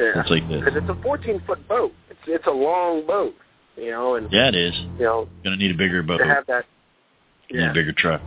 [0.00, 0.20] Yeah.
[0.20, 0.48] It's like.
[0.48, 1.92] Because it's a 14 foot boat.
[2.10, 3.34] It's it's a long boat,
[3.76, 4.74] you know, and Yeah, it is.
[4.98, 6.18] you know Gonna need a bigger boat.
[6.18, 6.64] to have that.
[7.50, 7.72] Need a Yeah.
[7.72, 8.20] bigger truck.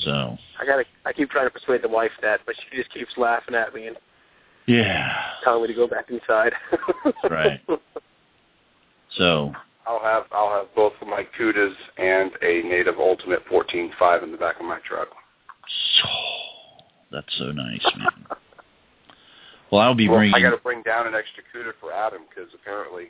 [0.00, 0.84] So I gotta.
[1.04, 3.88] I keep trying to persuade the wife that, but she just keeps laughing at me
[3.88, 3.96] and
[4.66, 5.14] yeah.
[5.42, 6.52] telling me to go back inside.
[7.30, 7.60] Right.
[9.16, 9.52] So
[9.88, 14.36] I'll have I'll have both of my Cudas and a Native Ultimate 14.5 in the
[14.38, 15.08] back of my truck.
[16.02, 16.08] so
[17.10, 18.26] that's so nice, man.
[19.72, 20.34] Well, I'll be Well, bringing.
[20.34, 23.04] I got to bring down an extra Cuda for Adam because apparently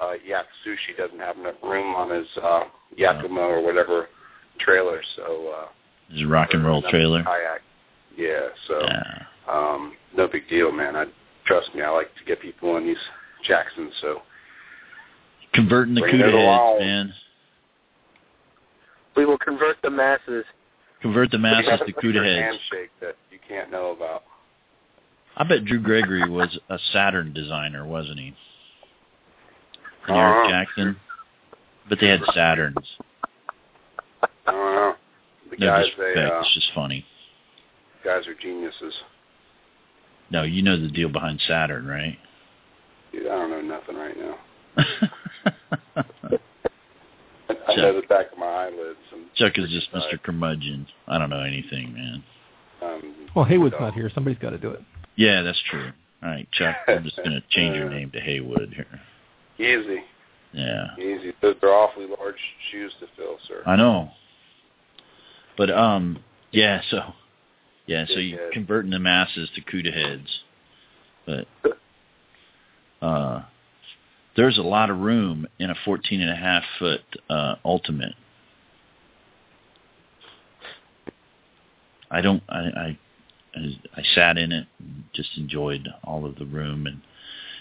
[0.00, 2.64] uh, Yak Sushi doesn't have enough room on his uh,
[2.96, 4.08] Yakima or whatever
[4.60, 5.00] trailer.
[5.16, 5.66] So uh,
[6.12, 7.22] his Rack and Roll trailer.
[7.24, 7.62] Kayak.
[8.16, 8.48] Yeah.
[8.68, 9.22] So Yeah.
[9.48, 10.94] um, no big deal, man.
[10.94, 11.06] I
[11.46, 11.82] trust me.
[11.82, 12.96] I like to get people on these
[13.44, 13.92] Jacksons.
[14.00, 14.22] So
[15.54, 16.30] Converting the Bring CUDA
[16.70, 17.14] heads, man.
[19.16, 20.44] we will convert the masses.
[21.02, 22.58] Convert the masses to CUDA heads.
[22.70, 24.22] handshake that you can't know about.
[25.36, 28.34] I bet Drew Gregory was a Saturn designer, wasn't he?
[30.08, 30.96] And Eric Jackson.
[31.88, 32.74] But they had Saturns.
[34.22, 34.94] I don't know.
[35.50, 36.16] The No guys, disrespect.
[36.16, 37.04] they uh, It's just funny.
[38.04, 38.94] guys are geniuses.
[40.30, 42.18] No, you know the deal behind Saturn, right?
[43.12, 44.36] Dude, I don't know nothing right now.
[47.68, 48.98] I know the back of my eyelids.
[49.12, 50.20] And Chuck is just Mr.
[50.22, 50.86] Curmudgeon.
[51.08, 52.24] I don't know anything, man.
[52.82, 54.10] Um, Well, Haywood's so- not here.
[54.14, 54.80] Somebody's got to do it.
[55.16, 55.92] Yeah, that's true.
[56.22, 59.00] All right, Chuck, I'm just going to change your name to Haywood here.
[59.58, 60.02] Easy,
[60.52, 60.96] Yeah.
[60.96, 61.32] easy.
[61.42, 62.36] Those are awfully large
[62.70, 63.62] shoes to fill, sir.
[63.66, 64.10] I know.
[65.56, 66.18] But um
[66.50, 67.12] yeah, so
[67.86, 68.48] yeah, so you Yeah.
[68.52, 70.40] converting the masses to CUDA heads.
[71.26, 71.46] But
[73.06, 73.42] uh
[74.36, 78.14] there's a lot of room in a 14 and a half foot uh ultimate.
[82.10, 82.98] I don't I I
[83.54, 87.02] I, sat in it and just enjoyed all of the room and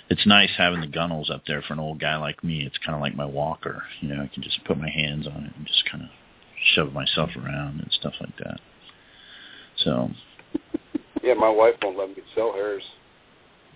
[0.10, 2.66] it's nice having the gunnels up there for an old guy like me.
[2.66, 3.84] It's kind of like my walker.
[4.02, 6.10] You know, I can just put my hands on it and just kind of
[6.74, 8.60] shove myself around and stuff like that.
[9.78, 10.10] So
[11.24, 12.84] Yeah, my wife won't let me sell hers.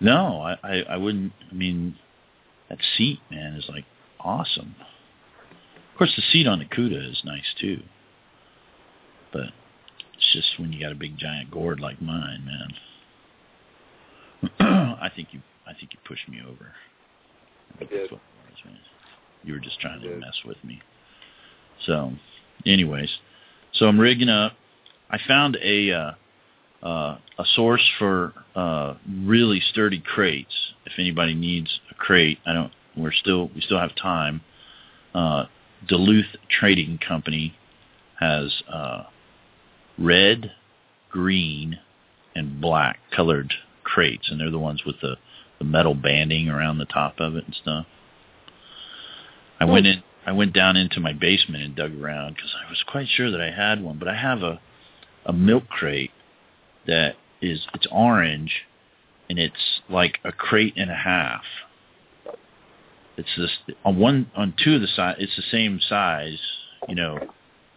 [0.00, 1.32] no, I, I I wouldn't.
[1.50, 1.96] I mean,
[2.68, 3.84] that seat man is like
[4.20, 4.76] awesome.
[5.92, 7.82] Of course, the seat on the Cuda is nice too,
[9.32, 9.46] but
[10.14, 12.68] it's just when you got a big giant gourd like mine, man.
[15.00, 16.72] I think you I think you pushed me over.
[17.80, 18.10] I did.
[19.44, 20.80] You were just trying to mess with me.
[21.84, 22.12] So,
[22.64, 23.10] anyways,
[23.74, 24.52] so I'm rigging up.
[25.10, 26.10] I found a uh,
[26.86, 28.94] uh, a source for uh,
[29.24, 30.54] really sturdy crates.
[30.84, 32.72] If anybody needs a crate, I don't.
[32.96, 34.40] We're still we still have time.
[35.12, 35.46] Uh,
[35.88, 37.56] Duluth Trading Company
[38.20, 39.02] has uh,
[39.98, 40.52] red,
[41.10, 41.80] green,
[42.36, 45.16] and black colored crates, and they're the ones with the,
[45.58, 47.86] the metal banding around the top of it and stuff.
[49.58, 50.04] I went in.
[50.24, 53.40] I went down into my basement and dug around because I was quite sure that
[53.40, 54.60] I had one, but I have a
[55.24, 56.12] a milk crate
[56.86, 58.64] that is it's orange
[59.28, 61.42] and it's like a crate and a half.
[63.16, 63.50] It's this
[63.84, 66.38] on one on two of the side it's the same size,
[66.88, 67.18] you know,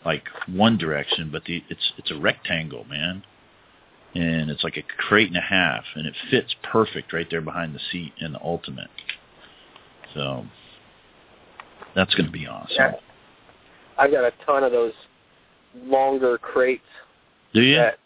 [0.06, 3.24] like one direction, but the it's it's a rectangle, man.
[4.15, 7.76] And it's like a crate and a half and it fits perfect right there behind
[7.76, 8.89] the seat in the ultimate.
[10.15, 10.45] So
[11.95, 12.76] that's going to be awesome.
[12.76, 12.91] Yeah.
[14.00, 14.93] I've got a ton of those
[15.76, 16.84] longer crates.
[17.54, 17.76] Do you?
[17.76, 18.00] That,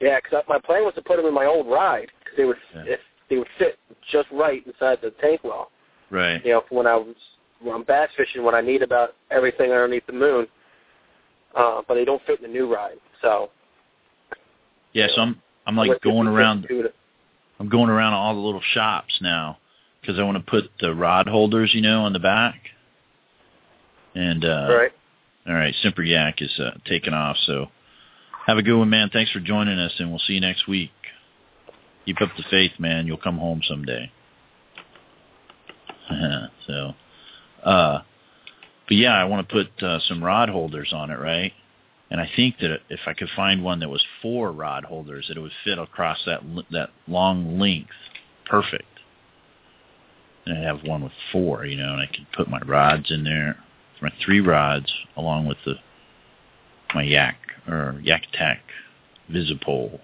[0.00, 2.58] yeah, because my plan was to put them in my old ride because they would
[2.74, 2.84] Yeah.
[2.94, 3.78] if they would fit
[4.10, 5.70] just right inside the tank well.
[6.10, 6.44] Right.
[6.44, 7.16] You know, for when I was
[7.60, 10.46] when I'm bass fishing, when I need about everything underneath the moon,
[11.54, 12.98] uh, but they don't fit in the new ride.
[13.20, 13.50] So
[14.92, 16.92] Yeah, so I'm I'm like going around to
[17.60, 19.58] I'm going around all the little shops now
[20.00, 22.60] because I want to put the rod holders, you know, on the back.
[24.14, 24.92] And uh right.
[25.46, 27.36] all right, Semper Yak is uh, taking off.
[27.46, 27.66] So
[28.48, 29.10] have a good one, man.
[29.12, 30.90] Thanks for joining us, and we'll see you next week.
[32.06, 33.06] Keep up the faith, man.
[33.06, 34.10] You'll come home someday.
[36.66, 36.94] so,
[37.62, 38.00] uh,
[38.88, 41.52] but yeah, I want to put uh, some rod holders on it, right?
[42.10, 45.36] And I think that if I could find one that was four rod holders, that
[45.36, 47.90] it would fit across that that long length,
[48.46, 48.84] perfect.
[50.46, 53.24] And I have one with four, you know, and I could put my rods in
[53.24, 53.58] there,
[54.00, 55.74] my three rods, along with the
[56.94, 57.36] my Yak
[57.68, 58.60] or Yak Tech
[59.30, 60.00] Visipole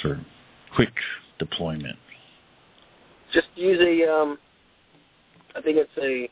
[0.00, 0.20] for
[0.74, 0.92] quick
[1.38, 1.98] deployment.
[3.32, 4.38] Just use a um,
[5.54, 6.28] I think it's a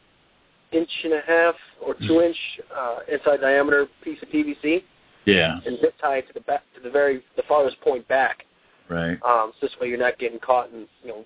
[0.77, 2.37] inch and a half or two inch
[2.77, 4.83] uh, inside diameter piece of PVC
[5.25, 8.45] Yeah, and zip tie it to the back to the very the farthest point back.
[8.89, 9.19] right.
[9.25, 11.25] Um, so this way you're not getting caught and you know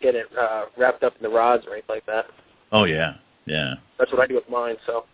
[0.00, 2.26] get it uh, wrapped up in the rods or anything like that.
[2.70, 3.14] Oh yeah,
[3.46, 5.04] yeah, That's what I do with mine, so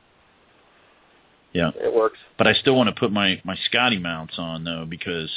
[1.52, 1.70] yeah.
[1.74, 2.18] it works.
[2.36, 5.30] But I still want to put my my Scotty mounts on though because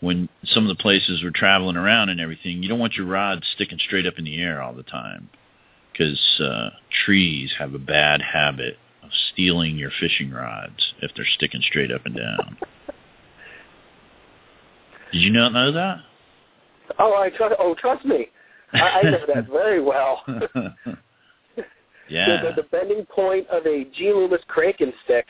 [0.00, 3.44] when some of the places we're traveling around and everything, you don't want your rods
[3.54, 5.30] sticking straight up in the air all the time
[5.92, 6.70] because uh,
[7.04, 12.04] trees have a bad habit of stealing your fishing rods if they're sticking straight up
[12.04, 12.58] and down.
[15.12, 15.98] Did you not know that?
[16.98, 17.54] Oh, I trust.
[17.58, 18.28] Oh, trust me,
[18.72, 20.22] I, I know that very well.
[22.08, 22.42] yeah.
[22.42, 24.12] the, the, the bending point of a G.
[24.12, 25.26] Loomis cranking stick,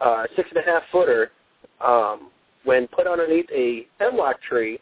[0.00, 1.30] uh, six and a half footer,
[1.84, 2.30] um,
[2.64, 4.78] when put underneath a hemlock tree,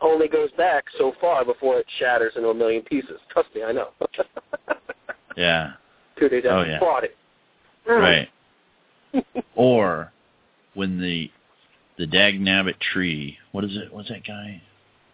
[0.00, 3.20] only goes back so far before it shatters into a million pieces.
[3.30, 3.88] Trust me, I know.
[5.36, 5.72] Yeah.
[6.18, 6.78] Two days after Oh, yeah.
[6.78, 7.16] fought it.
[7.86, 8.28] Right.
[9.54, 10.12] or
[10.74, 11.30] when the
[11.98, 13.38] the Dagnabbit tree.
[13.52, 13.92] What is it?
[13.92, 14.62] What's that guy?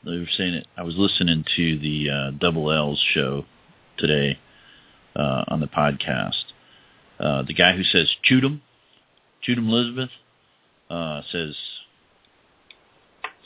[0.05, 0.67] They were saying it.
[0.77, 3.45] I was listening to the uh, Double L's show
[3.99, 4.39] today
[5.19, 6.45] uh, on the podcast.
[7.21, 8.61] Uh, the guy who says "Chudum,"
[9.47, 10.11] Chudum Elizabeth,
[10.89, 11.57] uh, says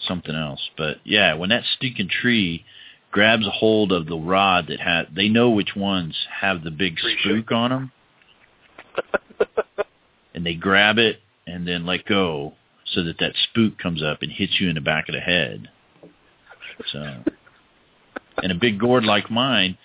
[0.07, 0.61] something else.
[0.77, 2.65] But yeah, when that stinking tree
[3.11, 6.99] grabs a hold of the rod that had, they know which ones have the big
[6.99, 7.93] spook on them,
[10.35, 12.55] and they grab it and then let go
[12.87, 15.69] so that that spook comes up and hits you in the back of the head.
[16.91, 17.23] So,
[18.43, 19.79] and a big gourd like mine,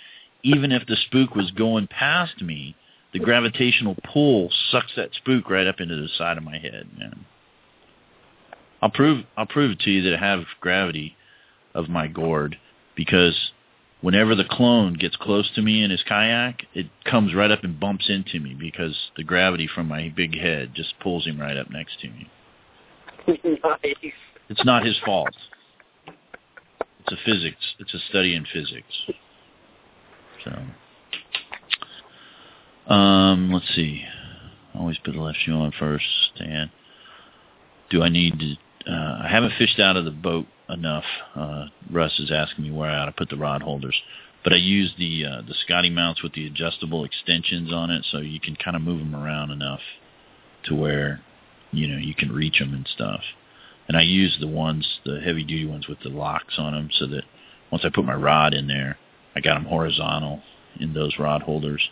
[0.43, 2.75] even if the spook was going past me,
[3.13, 7.25] the gravitational pull sucks that spook right up into the side of my head, man.
[8.81, 11.15] I'll prove I'll prove it to you that I have gravity
[11.73, 12.57] of my gourd
[12.95, 13.51] because
[14.01, 17.79] whenever the clone gets close to me in his kayak, it comes right up and
[17.79, 21.71] bumps into me because the gravity from my big head just pulls him right up
[21.71, 22.29] next to me.
[23.27, 24.13] nice.
[24.49, 25.35] It's not his fault.
[26.05, 27.75] It's a physics.
[27.79, 28.93] It's a study in physics.
[30.47, 34.03] So, um, let's see.
[34.75, 36.05] Always put the left shoe on first,
[36.35, 36.71] Stan.
[37.89, 38.91] Do I need to?
[38.91, 41.03] Uh, I haven't fished out of the boat enough.
[41.35, 43.95] Uh, Russ is asking me where I ought to put the rod holders,
[44.43, 48.19] but I use the uh, the Scotty mounts with the adjustable extensions on it, so
[48.19, 49.81] you can kind of move them around enough
[50.65, 51.21] to where
[51.71, 53.21] you know you can reach them and stuff.
[53.87, 57.07] And I use the ones, the heavy duty ones with the locks on them, so
[57.07, 57.23] that
[57.71, 58.97] once I put my rod in there,
[59.37, 60.41] I got them horizontal
[60.79, 61.87] in those rod holders,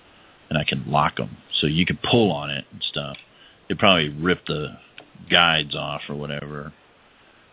[0.50, 1.38] and I can lock them.
[1.62, 3.18] So you can pull on it and stuff.
[3.70, 4.78] It probably rip the
[5.30, 6.74] guides off or whatever,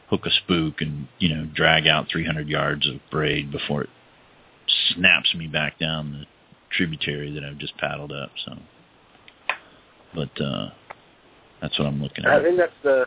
[0.09, 3.91] hook a spook and you know drag out 300 yards of braid before it
[4.95, 6.25] snaps me back down the
[6.75, 8.31] tributary that I've just paddled up.
[8.47, 8.53] So,
[10.15, 10.71] but uh,
[11.61, 12.33] that's what I'm looking at.
[12.33, 13.07] I think that's the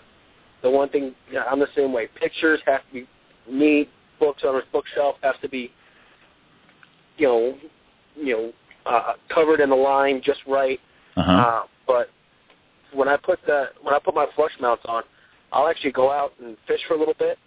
[0.61, 1.15] the one thing.
[1.31, 2.09] Yeah, I'm the same way.
[2.19, 3.07] Pictures have to be
[3.49, 3.89] neat.
[4.19, 5.71] Books on a bookshelf have to be,
[7.17, 7.57] you know,
[8.15, 8.53] you know,
[8.85, 10.79] uh, covered in a line just right.
[11.15, 11.31] Uh-huh.
[11.31, 12.09] Uh, but
[12.93, 15.03] when I put the when I put my flush mounts on,
[15.51, 17.37] I'll actually go out and fish for a little bit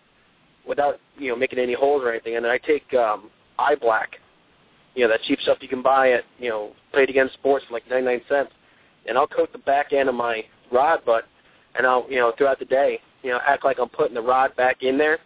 [0.67, 4.17] without you know making any holes or anything, and then I take um, eye black,
[4.95, 7.65] you know that cheap stuff you can buy at you know Play It Again Sports
[7.67, 8.51] for like 99 cents,
[9.07, 11.25] and I'll coat the back end of my rod butt,
[11.77, 14.55] and I'll you know throughout the day you know act like I'm putting the rod
[14.57, 15.19] back in there,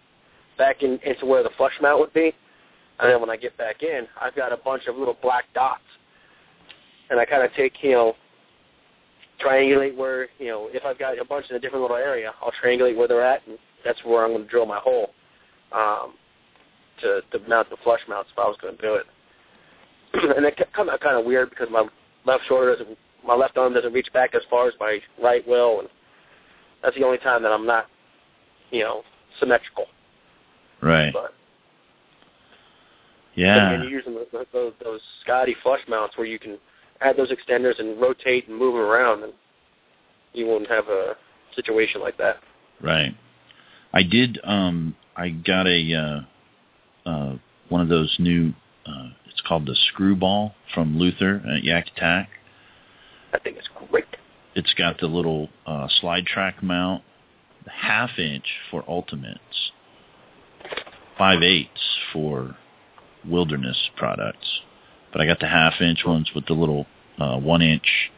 [0.58, 2.32] back in into where the flush mount would be,
[3.00, 5.82] and then when I get back in, I've got a bunch of little black dots,
[7.10, 8.14] and I kind of take you know
[9.44, 12.52] triangulate where you know if I've got a bunch in a different little area, I'll
[12.62, 15.10] triangulate where they're at, and that's where I'm going to drill my hole
[15.72, 16.14] um,
[17.00, 19.06] to to mount the flush mounts if I was going to do it.
[20.36, 21.86] and it kind of kind of weird because my
[22.26, 25.80] left shoulder doesn't, my left arm doesn't reach back as far as my right will,
[25.80, 25.88] and
[26.82, 27.86] that's the only time that I'm not,
[28.70, 29.02] you know,
[29.38, 29.86] symmetrical.
[30.82, 31.12] Right.
[31.12, 31.34] But
[33.34, 33.68] yeah.
[33.68, 36.58] Again, you're using those, those, those Scotty flush mounts where you can
[37.00, 39.32] add those extenders and rotate and move them around, and
[40.32, 41.16] you won't have a
[41.54, 42.36] situation like that.
[42.80, 43.14] Right.
[43.92, 44.38] I did.
[44.44, 47.36] Um, I got a uh, uh,
[47.68, 48.52] one of those new.
[48.86, 52.30] Uh, it's called the Screwball from Luther at Yak Attack.
[53.32, 54.04] I think it's great.
[54.54, 57.02] It's got the little uh, slide track mount,
[57.66, 59.72] half inch for ultimates,
[61.16, 61.80] five eighths
[62.12, 62.56] for
[63.26, 64.60] wilderness products.
[65.12, 66.86] But I got the half inch ones with the little
[67.18, 68.10] uh, one inch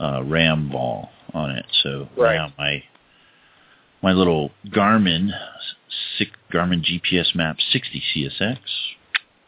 [0.00, 1.66] uh, ram ball on it.
[1.82, 2.36] So Right.
[2.36, 2.82] now my
[4.02, 5.30] my little Garmin
[6.18, 8.58] six, Garmin GPS Map 60 CSX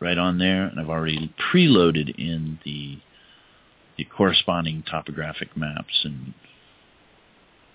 [0.01, 2.99] right on there, and I've already preloaded in the
[3.99, 6.35] the corresponding topographic maps and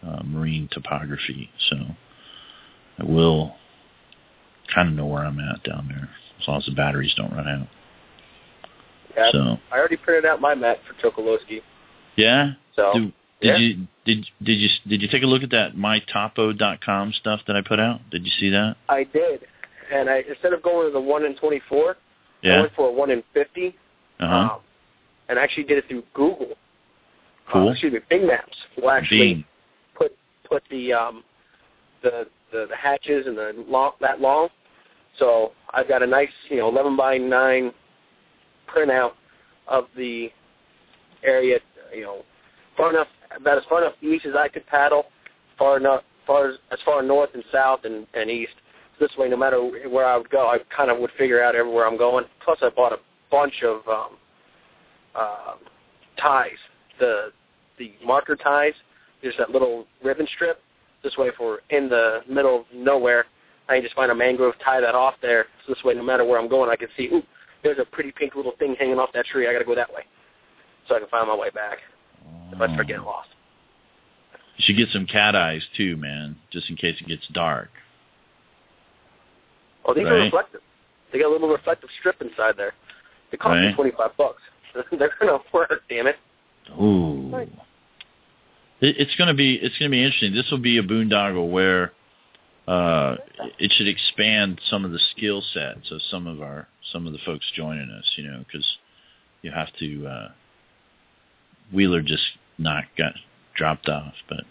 [0.06, 1.50] uh, marine topography.
[1.70, 1.76] So
[3.00, 3.56] I will
[4.74, 6.10] kind of know where I'm at down there
[6.42, 7.68] as long as the batteries don't run out.
[9.16, 11.62] Yeah, So I already printed out my map for Chokoloskee.
[11.62, 11.64] So
[12.16, 12.52] yeah,
[12.94, 13.58] do, did yeah.
[13.58, 17.62] you did did you did you take a look at that mytopo.com stuff that I
[17.62, 18.00] put out?
[18.10, 18.76] Did you see that?
[18.90, 19.42] I did,
[19.94, 21.98] and I instead of going to the one in twenty-four,
[22.44, 23.76] I went for a one in fifty,
[24.20, 24.36] Uh huh.
[24.36, 24.60] um,
[25.30, 26.56] and actually did it through Google.
[27.52, 27.68] Cool.
[27.68, 29.46] Uh, excuse me, Bing Maps will actually Bing.
[29.96, 30.16] put
[30.50, 31.24] put the um
[32.02, 34.48] the the, the hatches and the long that long.
[35.20, 37.72] So I've got a nice you know eleven by nine
[38.74, 39.12] printout
[39.68, 40.30] of the
[41.24, 41.60] area
[41.94, 42.24] you know
[42.78, 45.06] far enough about as far enough east as I could paddle,
[45.58, 48.54] far enough far as, as far north and south and, and east.
[48.98, 49.60] So this way, no matter
[49.90, 52.26] where I would go, I kind of would figure out everywhere I'm going.
[52.44, 53.00] Plus, I bought a
[53.30, 54.18] bunch of um,
[55.16, 55.56] uh,
[56.20, 56.58] ties,
[57.00, 57.32] the
[57.78, 58.74] the marker ties.
[59.22, 60.62] There's that little ribbon strip
[61.04, 63.26] This way, if we're in the middle of nowhere,
[63.72, 65.46] I can just find a mangrove, tie that off there.
[65.66, 67.24] So this way, no matter where I'm going, I can see, ooh,
[67.64, 69.48] there's a pretty pink little thing hanging off that tree.
[69.48, 70.04] I got to go that way,
[70.88, 71.78] so I can find my way back
[72.52, 73.30] if I start getting lost.
[74.58, 77.70] You should get some cat eyes too, man, just in case it gets dark.
[79.86, 80.14] Oh, these Right.
[80.14, 80.62] are reflective.
[81.12, 82.74] They got a little reflective strip inside there.
[83.32, 84.42] They cost me twenty five bucks.
[84.92, 86.18] They're gonna work, damn it.
[86.80, 87.30] Ooh.
[87.34, 87.50] Right.
[88.82, 90.34] It, it's gonna be it's gonna be interesting.
[90.34, 91.94] This will be a boondoggle where
[92.68, 93.16] uh,
[93.60, 97.20] it should expand some of the skill sets of some of our some of the
[97.26, 98.10] folks joining us.
[98.16, 98.66] You know, because
[99.42, 100.08] you have to.
[100.08, 100.32] Uh,
[101.72, 102.24] Wheeler just
[102.58, 103.14] not got
[103.56, 104.44] dropped off, but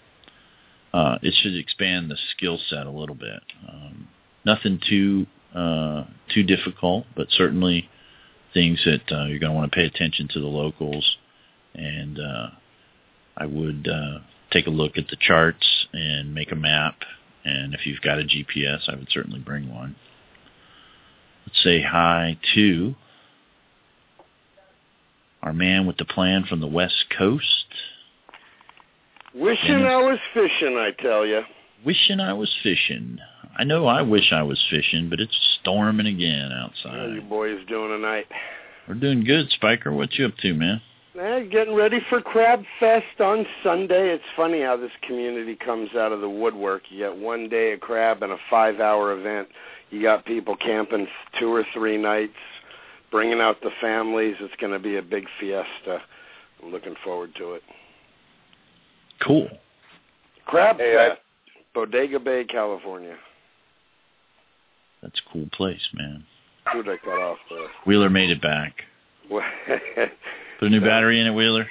[0.93, 3.43] uh, it should expand the skill set a little bit.
[3.69, 4.09] Um,
[4.45, 7.89] nothing too uh, too difficult, but certainly
[8.55, 11.17] things that uh, you're going to want to pay attention to the locals,
[11.75, 12.51] and uh,
[13.37, 16.97] I would uh, take a look at the charts and make a map.
[17.45, 19.97] And if you've got a GPS, I would certainly bring one.
[21.47, 22.95] Let's say hi to
[25.43, 27.67] our man with the plan from the West Coast.
[29.35, 29.89] Wishing Dennis.
[29.91, 31.43] I was fishing, I tell you.
[31.85, 33.19] Wishing I was fishing.
[33.57, 36.99] I know I wish I was fishing, but it's storming again outside.
[36.99, 38.27] How you boys doing tonight?
[38.87, 39.93] We're doing good, Spiker.
[39.93, 40.83] What you up to, man?
[41.19, 44.11] Eh, getting ready for Crab Fest on Sunday.
[44.11, 46.83] It's funny how this community comes out of the woodwork.
[46.89, 49.49] You get one day of crab and a five-hour event.
[49.91, 51.09] You got people camping
[51.39, 52.37] two or three nights,
[53.11, 54.37] bringing out the families.
[54.39, 56.01] It's going to be a big fiesta.
[56.63, 57.63] I'm looking forward to it.
[59.21, 59.49] Cool.
[60.47, 61.21] Crab Hey, I- Fest,
[61.75, 63.17] Bodega Bay, California.
[65.03, 66.25] That's a cool place, man.
[66.73, 67.67] Who'd I cut off there?
[67.85, 68.83] Wheeler made it back.
[70.61, 71.67] Put a new battery in it, Wheeler.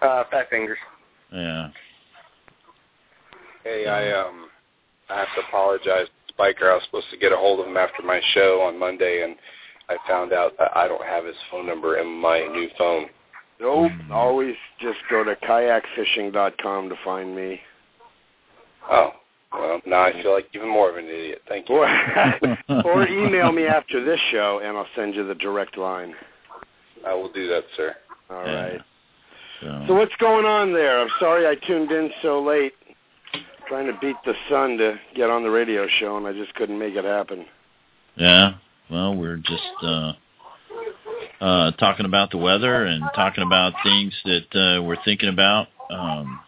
[0.00, 0.78] Uh, fat fingers.
[1.32, 1.70] Yeah.
[3.64, 4.46] Hey, I um,
[5.10, 6.70] I have to apologize, to Spiker.
[6.70, 9.34] I was supposed to get a hold of him after my show on Monday, and
[9.88, 13.06] I found out that I don't have his phone number in my new phone.
[13.60, 13.90] Nope.
[14.12, 17.60] Always just go to kayakfishing.com to find me.
[18.88, 19.10] Oh,
[19.52, 21.42] well, now I feel like even more of an idiot.
[21.48, 21.74] Thank you.
[21.74, 26.14] Or, or email me after this show, and I'll send you the direct line.
[27.06, 27.94] I will do that, sir.
[28.30, 28.62] All Yeah.
[28.62, 28.80] right.
[29.60, 31.00] So, So what's going on there?
[31.00, 32.74] I'm sorry I tuned in so late.
[33.68, 36.78] Trying to beat the sun to get on the radio show, and I just couldn't
[36.78, 37.46] make it happen.
[38.16, 38.54] yeah.
[38.90, 40.12] Well, we're just uh
[41.40, 45.68] uh talking about the weather and talking about things that uh we're thinking about.
[45.90, 46.40] Um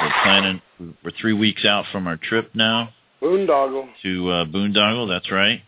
[0.00, 0.62] we're planning
[1.02, 2.90] we're 3 weeks out from our trip now
[3.20, 3.88] Boondoggle.
[4.02, 5.62] to uh Boondoggle, that's right.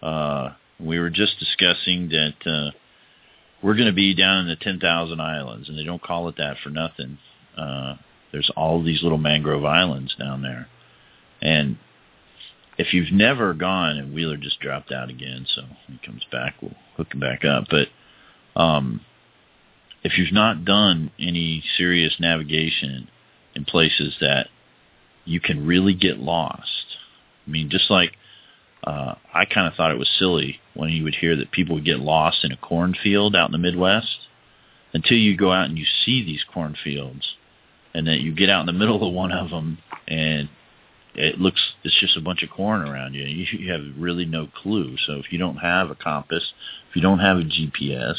[0.00, 2.70] Uh we were just discussing that uh
[3.62, 6.56] we're going to be down in the 10,000 islands and they don't call it that
[6.62, 7.18] for nothing.
[7.56, 7.96] Uh
[8.32, 10.68] there's all these little mangrove islands down there.
[11.40, 11.78] And
[12.76, 16.74] if you've never gone, and Wheeler just dropped out again, so he comes back, we'll
[16.96, 17.64] hook him back up.
[17.70, 17.88] But
[18.60, 19.00] um,
[20.02, 23.08] if you've not done any serious navigation
[23.54, 24.48] in places that
[25.24, 26.96] you can really get lost,
[27.46, 28.12] I mean, just like
[28.84, 31.84] uh, I kind of thought it was silly when you would hear that people would
[31.84, 34.28] get lost in a cornfield out in the Midwest
[34.92, 37.34] until you go out and you see these cornfields
[37.92, 40.48] and that you get out in the middle of one of them and
[41.16, 43.24] it looks it's just a bunch of corn around you.
[43.24, 44.96] You, you have really no clue.
[45.04, 46.44] So if you don't have a compass,
[46.88, 48.14] if you don't have a GPS,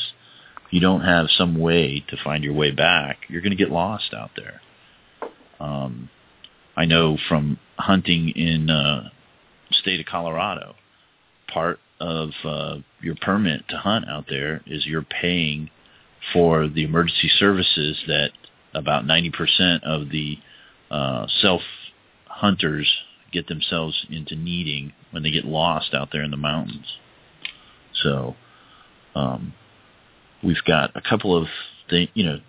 [0.66, 3.72] if you don't have some way to find your way back, you're going to get
[3.72, 4.60] lost out there.
[5.62, 6.10] Um,
[6.76, 9.12] I know from hunting in uh,
[9.72, 10.76] state of Colorado,
[11.48, 15.70] part of uh, your permit to hunt out there is you're paying
[16.34, 18.32] for the emergency services that
[18.74, 20.38] about 90% of the
[20.92, 21.62] uh, self
[22.26, 22.92] hunters
[23.32, 26.86] get themselves into needing when they get lost out there in the mountains.
[28.04, 28.36] So
[29.16, 29.54] um,
[30.44, 31.48] we've got a couple of
[31.90, 32.40] th- you know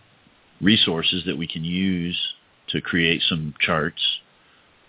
[0.61, 2.19] resources that we can use
[2.69, 4.03] to create some charts.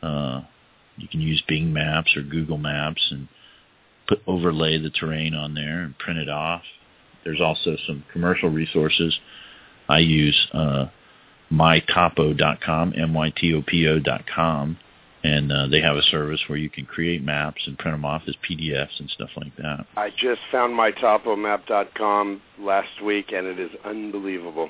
[0.02, 0.42] Uh,
[0.98, 3.28] you can use Bing Maps or Google Maps and
[4.08, 6.64] put overlay the terrain on there and print it off.
[7.24, 9.18] There's also some commercial resources.
[9.88, 10.88] I use uh,
[11.52, 14.78] mytopo.com, M-Y-T-O-P-O.com,
[15.24, 18.24] and uh, they have a service where you can create maps and print them off
[18.28, 19.86] as PDFs and stuff like that.
[19.96, 24.70] I just found mytopomap.com last week, and it is unbelievable.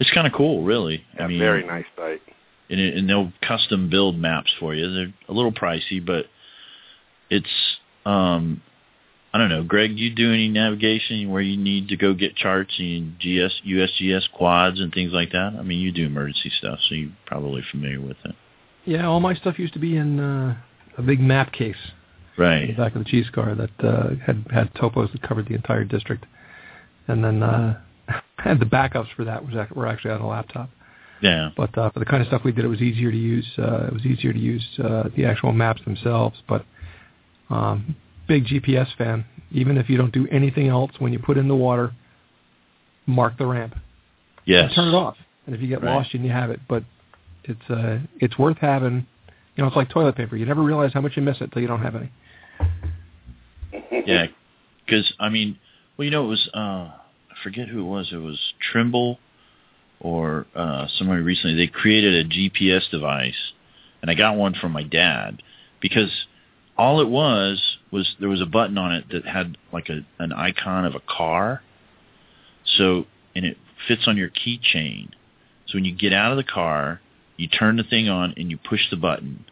[0.00, 1.04] It's kind of cool, really.
[1.14, 2.22] Yeah, I mean, very nice site.
[2.68, 4.92] and, it, and they'll custom build maps for you.
[4.92, 6.26] They're a little pricey, but
[7.30, 7.46] it's
[8.04, 8.60] um
[9.34, 9.62] I don't know.
[9.62, 13.62] Greg, do you do any navigation where you need to go get charts and GS
[13.66, 15.54] USGS quads and things like that?
[15.58, 18.34] I mean, you do emergency stuff, so you're probably familiar with it.
[18.84, 20.56] Yeah, all my stuff used to be in uh,
[20.98, 21.76] a big map case
[22.36, 22.62] Right.
[22.62, 25.54] in the back of the cheese car that uh, had had topos that covered the
[25.54, 26.24] entire district,
[27.08, 27.78] and then uh,
[28.38, 30.70] had the backups for that was were actually on a laptop.
[31.22, 31.50] Yeah.
[31.56, 33.46] But uh, for the kind of stuff we did, it was easier to use.
[33.56, 36.36] Uh, it was easier to use uh, the actual maps themselves.
[36.48, 36.64] But
[37.48, 37.96] um,
[38.28, 39.24] big GPS fan.
[39.50, 41.92] Even if you don't do anything else, when you put in the water,
[43.06, 43.74] mark the ramp.
[44.44, 44.72] Yes.
[44.74, 45.16] Turn it off.
[45.46, 45.94] And if you get Right.
[45.94, 46.60] lost, you can have it.
[46.68, 46.84] But
[47.44, 49.06] it's uh, it's worth having.
[49.56, 50.36] You know, it's like toilet paper.
[50.36, 52.10] You never realize how much you miss it till you don't have any.
[54.06, 54.26] Yeah.
[54.86, 55.58] Because I mean,
[55.96, 58.10] well, you know, it was uh, I forget who it was.
[58.12, 58.38] It was
[58.72, 59.18] Trimble
[60.00, 61.56] or uh, somebody recently.
[61.56, 63.52] They created a GPS device,
[64.00, 65.42] and I got one from my dad
[65.80, 66.10] because
[66.82, 70.32] all it was was there was a button on it that had like a an
[70.32, 71.62] icon of a car.
[72.76, 73.06] So
[73.36, 73.56] and it
[73.86, 75.10] fits on your keychain.
[75.68, 77.00] So when you get out of the car,
[77.36, 79.44] you turn the thing on and you push the button.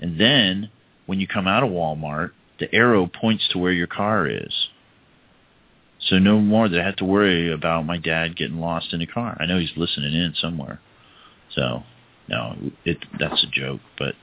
[0.00, 0.70] And then
[1.06, 4.68] when you come out of Walmart, the arrow points to where your car is.
[6.00, 9.06] So no more that I have to worry about my dad getting lost in a
[9.06, 9.36] car.
[9.38, 10.80] I know he's listening in somewhere.
[11.54, 11.84] So
[12.28, 14.16] no, it that's a joke, but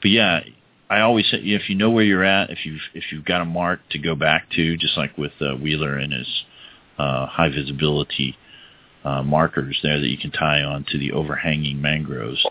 [0.00, 0.40] but yeah,
[0.90, 3.44] I always say if you know where you're at, if you've if you've got a
[3.44, 6.26] mark to go back to, just like with uh, Wheeler and his
[6.98, 8.36] uh, high visibility
[9.04, 12.44] uh, markers there that you can tie on to the overhanging mangroves.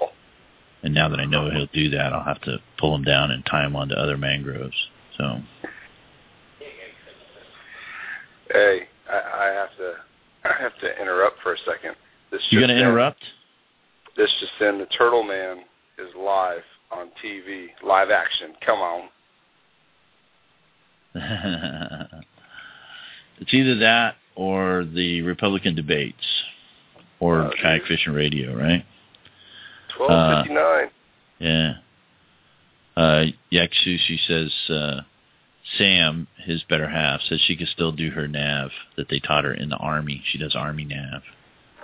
[0.81, 3.45] And now that I know he'll do that, I'll have to pull them down and
[3.45, 4.87] tie them onto other mangroves.
[5.17, 5.41] So
[8.51, 9.93] Hey, I, I have to
[10.45, 11.95] I have to interrupt for a second.
[12.31, 13.21] This you just gonna interrupt?
[14.15, 15.65] This just in: the Turtle Man
[15.97, 18.53] is live on TV, live action.
[18.65, 19.09] Come on.
[23.39, 26.25] it's either that or the Republican debates
[27.19, 28.85] or Oh, kayak fishing radio, right?
[29.95, 30.89] Twelve fifty nine.
[31.39, 31.73] Yeah.
[32.95, 35.01] Uh, Yaksushi says uh,
[35.77, 39.53] Sam, his better half, says she can still do her nav that they taught her
[39.53, 40.21] in the army.
[40.31, 41.21] She does army nav.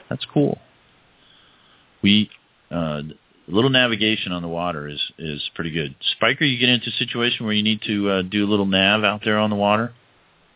[0.09, 0.59] That's cool.
[2.01, 2.29] We
[2.69, 3.01] uh,
[3.47, 5.95] a little navigation on the water is is pretty good.
[6.15, 9.03] Spiker, you get into a situation where you need to uh, do a little nav
[9.03, 9.93] out there on the water.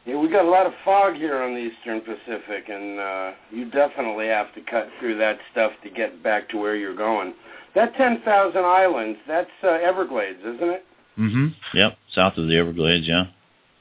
[0.05, 3.69] Yeah, we got a lot of fog here on the Eastern Pacific, and uh, you
[3.69, 7.33] definitely have to cut through that stuff to get back to where you're going.
[7.75, 10.85] That 10,000 islands, that's uh, Everglades, isn't it?
[11.19, 11.47] Mm-hmm.
[11.77, 13.07] Yep, south of the Everglades.
[13.07, 13.25] Yeah.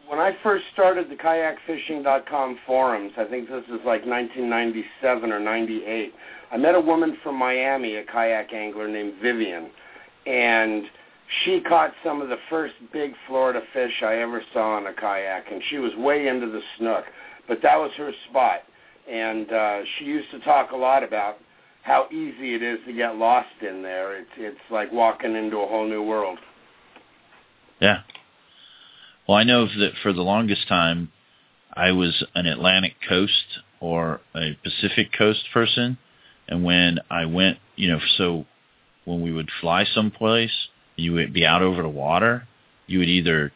[0.08, 6.14] When I first started the kayakfishing.com forums, I think this is like 1997 or 98,
[6.50, 9.68] I met a woman from Miami, a kayak angler named Vivian,
[10.26, 10.84] and
[11.44, 15.52] she caught some of the first big Florida fish I ever saw on a kayak,
[15.52, 17.04] and she was way into the snook,
[17.46, 18.60] but that was her spot.
[19.10, 21.36] And uh, she used to talk a lot about
[21.82, 24.16] how easy it is to get lost in there.
[24.16, 26.38] It's it's like walking into a whole new world.
[27.80, 28.00] Yeah.
[29.28, 31.12] Well, I know that for the longest time,
[31.74, 35.98] I was an Atlantic coast or a Pacific coast person,
[36.48, 38.46] and when I went, you know, so
[39.04, 42.48] when we would fly someplace, you would be out over the water.
[42.86, 43.52] You would either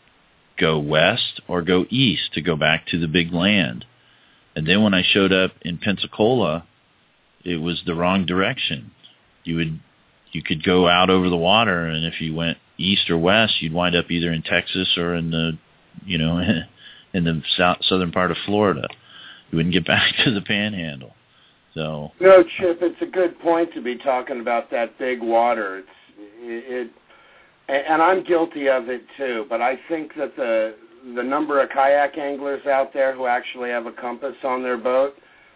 [0.59, 3.87] go west or go east to go back to the big land.
[4.55, 6.67] And then when I showed up in Pensacola,
[7.45, 8.91] it was the wrong direction.
[9.43, 9.81] You would
[10.33, 13.73] you could go out over the water and if you went east or west, you'd
[13.73, 15.59] wind up either in Texas or in the
[16.05, 16.39] you know
[17.15, 18.87] in the south southern part of Florida.
[19.51, 21.15] You wouldn't get back to the panhandle.
[21.75, 25.79] So No, Chip, it's a good point to be talking about that big water.
[25.79, 26.91] It's it, it
[27.69, 29.47] and I'm guilty of it too.
[29.49, 30.75] But I think that the
[31.15, 35.15] the number of kayak anglers out there who actually have a compass on their boat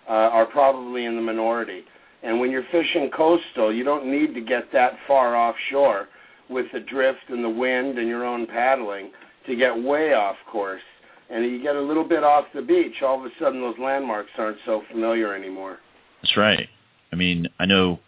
[0.09, 1.85] uh, are probably in the minority.
[2.23, 6.09] And when you're fishing coastal, you don't need to get that far offshore
[6.49, 9.11] with the drift and the wind and your own paddling
[9.47, 10.83] to get way off course.
[11.29, 14.31] And you get a little bit off the beach, all of a sudden those landmarks
[14.39, 15.79] aren't so familiar anymore.
[16.23, 16.69] That's right.
[17.13, 17.99] I mean, I know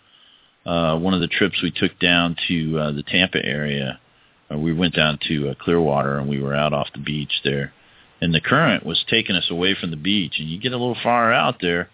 [0.64, 3.98] uh, one of the trips we took down to uh, the Tampa area,
[4.52, 7.72] uh, we went down to uh, Clearwater and we were out off the beach there,
[8.20, 10.34] and the current was taking us away from the beach.
[10.38, 11.88] And you get a little far out there,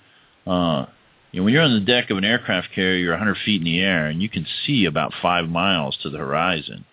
[0.46, 0.86] uh,
[1.34, 3.64] you know, when you're on the deck of an aircraft carrier, you're 100 feet in
[3.64, 6.84] the air and you can see about five miles to the horizon.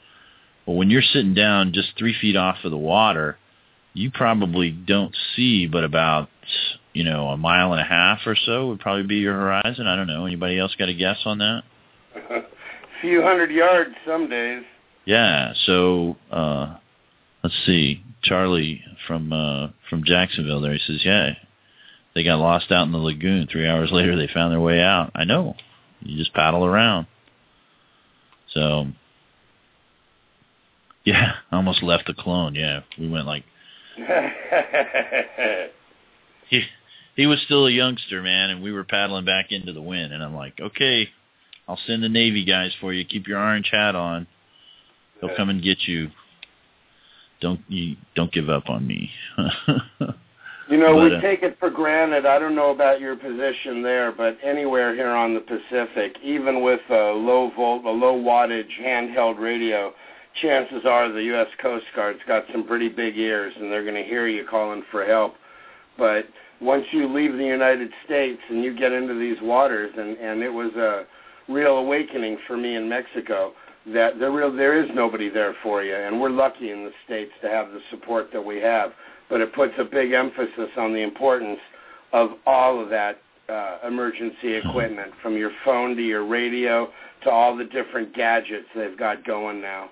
[0.65, 3.37] But when you're sitting down just three feet off of the water,
[3.93, 6.29] you probably don't see but about
[6.91, 9.85] you know a mile and a half or so would probably be your horizon.
[9.85, 10.25] I don't know.
[10.25, 11.61] Anybody else got a guess on that?
[12.15, 12.41] a
[13.01, 14.63] few hundred yards some days.
[15.05, 15.53] Yeah.
[15.67, 16.77] So uh,
[17.43, 18.03] let's see.
[18.23, 20.73] Charlie from uh, from Jacksonville there.
[20.73, 21.33] He says, yeah,
[22.13, 23.47] they got lost out in the lagoon.
[23.51, 25.11] Three hours later, they found their way out.
[25.15, 25.55] I know.
[26.01, 27.07] You just paddle around.
[28.53, 28.87] So
[31.05, 32.55] Yeah, I almost left the clone.
[32.55, 33.43] Yeah, we went like
[36.49, 36.63] he
[37.15, 40.23] he was still a youngster, man, and we were paddling back into the wind, and
[40.23, 41.09] I'm like, okay,
[41.67, 43.03] I'll send the Navy guys for you.
[43.05, 44.27] Keep your orange hat on.
[45.19, 46.09] They'll come and get you.
[47.41, 49.11] Don't you don't give up on me.
[50.71, 52.25] You know, But, we uh, take it for granted.
[52.25, 56.79] I don't know about your position there, but anywhere here on the Pacific, even with
[56.89, 59.93] a low volt, a low wattage handheld radio,
[60.41, 61.47] chances are the U.S.
[61.61, 65.05] Coast Guard's got some pretty big ears, and they're going to hear you calling for
[65.05, 65.35] help.
[65.97, 66.27] But
[66.61, 70.53] once you leave the United States and you get into these waters, and and it
[70.53, 71.03] was a
[71.51, 73.51] real awakening for me in Mexico
[73.87, 77.31] that there real there is nobody there for you, and we're lucky in the states
[77.41, 78.93] to have the support that we have
[79.31, 81.59] but it puts a big emphasis on the importance
[82.13, 86.89] of all of that uh, emergency equipment, from your phone to your radio
[87.23, 89.89] to all the different gadgets they've got going now.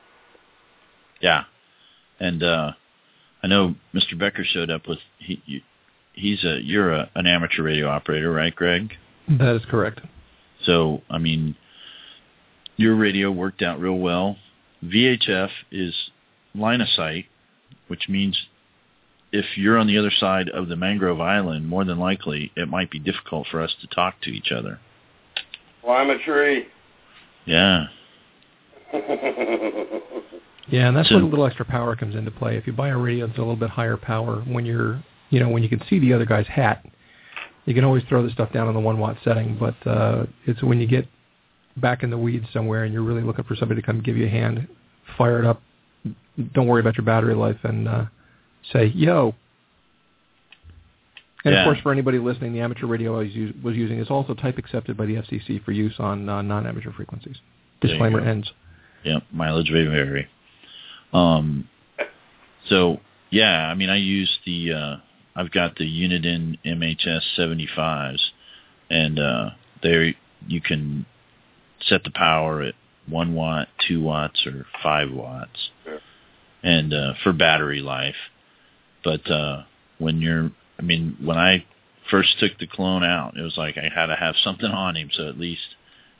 [1.22, 1.46] yeah,
[2.20, 2.72] and uh
[3.42, 4.20] I know Mr.
[4.20, 5.42] Becker showed up with he.
[5.46, 5.62] You,
[6.14, 8.94] he's a you're a, an amateur radio operator, right, Greg?
[9.30, 10.02] That is correct.
[10.66, 11.56] So I mean,
[12.76, 14.36] your radio worked out real well.
[14.84, 15.94] VHF is
[16.54, 17.26] line of sight,
[17.88, 18.38] which means
[19.32, 22.89] if you're on the other side of the mangrove island, more than likely it might
[22.89, 24.80] be difficult for us to talk to each other.
[25.84, 26.67] Well, I'm a tree.
[27.45, 27.86] Yeah.
[30.71, 32.55] Yeah, and that's So- where the little extra power comes into play.
[32.55, 35.49] If you buy a radio that's a little bit higher power, when you're, you know,
[35.49, 36.86] when you can see the other guy's hat,
[37.65, 39.57] you can always throw the stuff down on the one watt setting.
[39.59, 41.07] But uh, it's when you get
[41.77, 44.27] back in the weeds somewhere and you're really looking for somebody to come give you
[44.27, 44.67] a hand,
[45.17, 45.59] fire it up.
[46.53, 48.05] Don't worry about your battery life and uh,
[48.72, 49.36] say yo.
[51.45, 51.62] And Yeah.
[51.62, 54.34] of course, for anybody listening, the amateur radio I was, us- was using is also
[54.34, 57.38] type accepted by the FCC for use on uh, non-amateur frequencies.
[57.82, 58.51] There you Disclaimer ends.
[59.05, 60.28] Yep, mileage may vary.
[61.14, 61.70] Um,
[62.68, 62.99] so
[63.30, 64.95] yeah, I mean, I use the uh,
[65.36, 68.20] I've got the Uniden MHS 75s,
[68.89, 69.49] and uh,
[69.82, 70.14] there
[70.47, 71.05] you can
[71.88, 72.74] set the power at
[73.07, 75.99] one watt, two watts, or five watts, Sure.
[76.64, 78.16] and uh, for battery life.
[79.04, 79.64] But uh,
[79.97, 81.66] when you're, I mean, when I
[82.10, 85.10] first took the clone out, it was like I had to have something on him,
[85.14, 85.76] so at least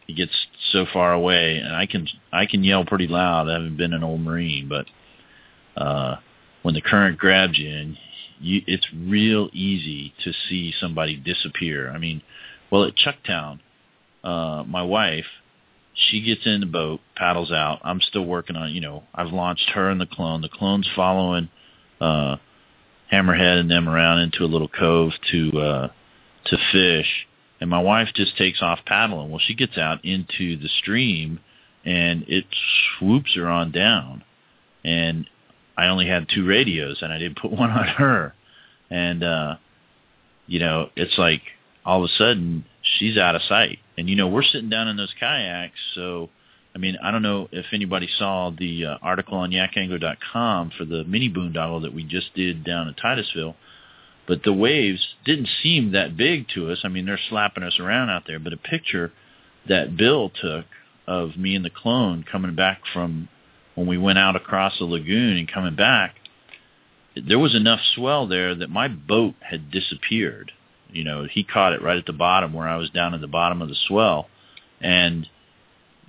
[0.10, 0.32] he gets
[0.72, 3.48] so far away and I can I can yell pretty loud.
[3.48, 4.88] I haven't been an old Marine, but
[5.80, 6.16] uh
[6.64, 7.98] when the current grabs you and
[8.40, 11.92] you it's real easy to see somebody disappear.
[11.92, 12.24] I mean,
[12.72, 13.60] well at Chucktown,
[14.24, 15.28] uh my wife,
[15.94, 17.80] she gets in the boat, paddles out.
[17.84, 20.42] I'm still working on, you know, I've launched her and the clone.
[20.42, 21.50] The clone's following
[22.02, 22.38] uh
[23.12, 25.88] Hammerhead and them around into a little cove to uh
[26.45, 27.28] to fish
[27.62, 29.30] and my wife just takes off paddling.
[29.30, 31.39] Well, she gets out into the stream
[31.86, 32.45] and it
[32.97, 34.24] swoops her on down.
[34.84, 35.30] And
[35.78, 38.34] I only had two radios and I didn't put one on her.
[38.89, 39.55] And uh
[40.47, 41.41] you know, it's like
[41.86, 43.80] all of a sudden she's out of sight.
[43.97, 46.30] And you know, we're sitting down in those kayaks, so
[46.76, 51.04] I mean, I don't know if anybody saw the uh, article on yakangler.com for the
[51.04, 53.56] mini boondoggle that we just did down in Titusville
[54.30, 56.82] but the waves didn't seem that big to us.
[56.84, 59.12] I mean, they're slapping us around out there, but a picture
[59.68, 60.66] that Bill took
[61.08, 63.28] of me and the clone coming back from
[63.74, 66.14] when we went out across the lagoon and coming back,
[67.16, 70.52] there was enough swell there that my boat had disappeared.
[70.92, 73.28] You know, he caught it right at the bottom where I was down at the
[73.28, 74.30] bottom of the swell,
[74.80, 75.28] and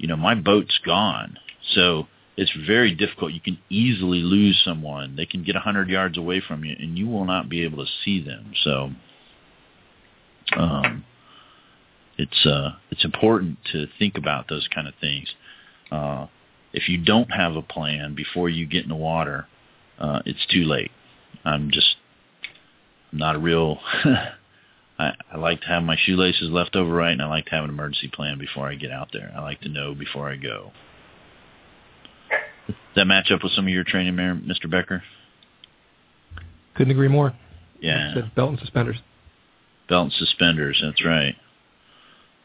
[0.01, 1.39] you know, my boat's gone.
[1.75, 3.33] So it's very difficult.
[3.33, 5.15] You can easily lose someone.
[5.15, 7.85] They can get a hundred yards away from you, and you will not be able
[7.85, 8.53] to see them.
[8.65, 8.91] So,
[10.57, 11.05] um,
[12.17, 15.29] it's uh, it's important to think about those kind of things.
[15.93, 16.29] Uh,
[16.73, 19.47] if you don't have a plan before you get in the water,
[19.99, 20.93] uh, it's too late.
[21.45, 21.97] I'm just
[23.13, 23.79] I'm not a real.
[25.01, 27.65] I, I like to have my shoelaces left over right, and I like to have
[27.65, 29.33] an emergency plan before I get out there.
[29.35, 30.73] I like to know before I go.
[32.67, 34.71] Does that match up with some of your training, there, Mr.
[34.71, 35.03] Becker?
[36.75, 37.35] Couldn't agree more.
[37.81, 38.99] Yeah, belt and suspenders.
[39.89, 40.81] belt and suspenders.
[40.85, 41.35] That's right.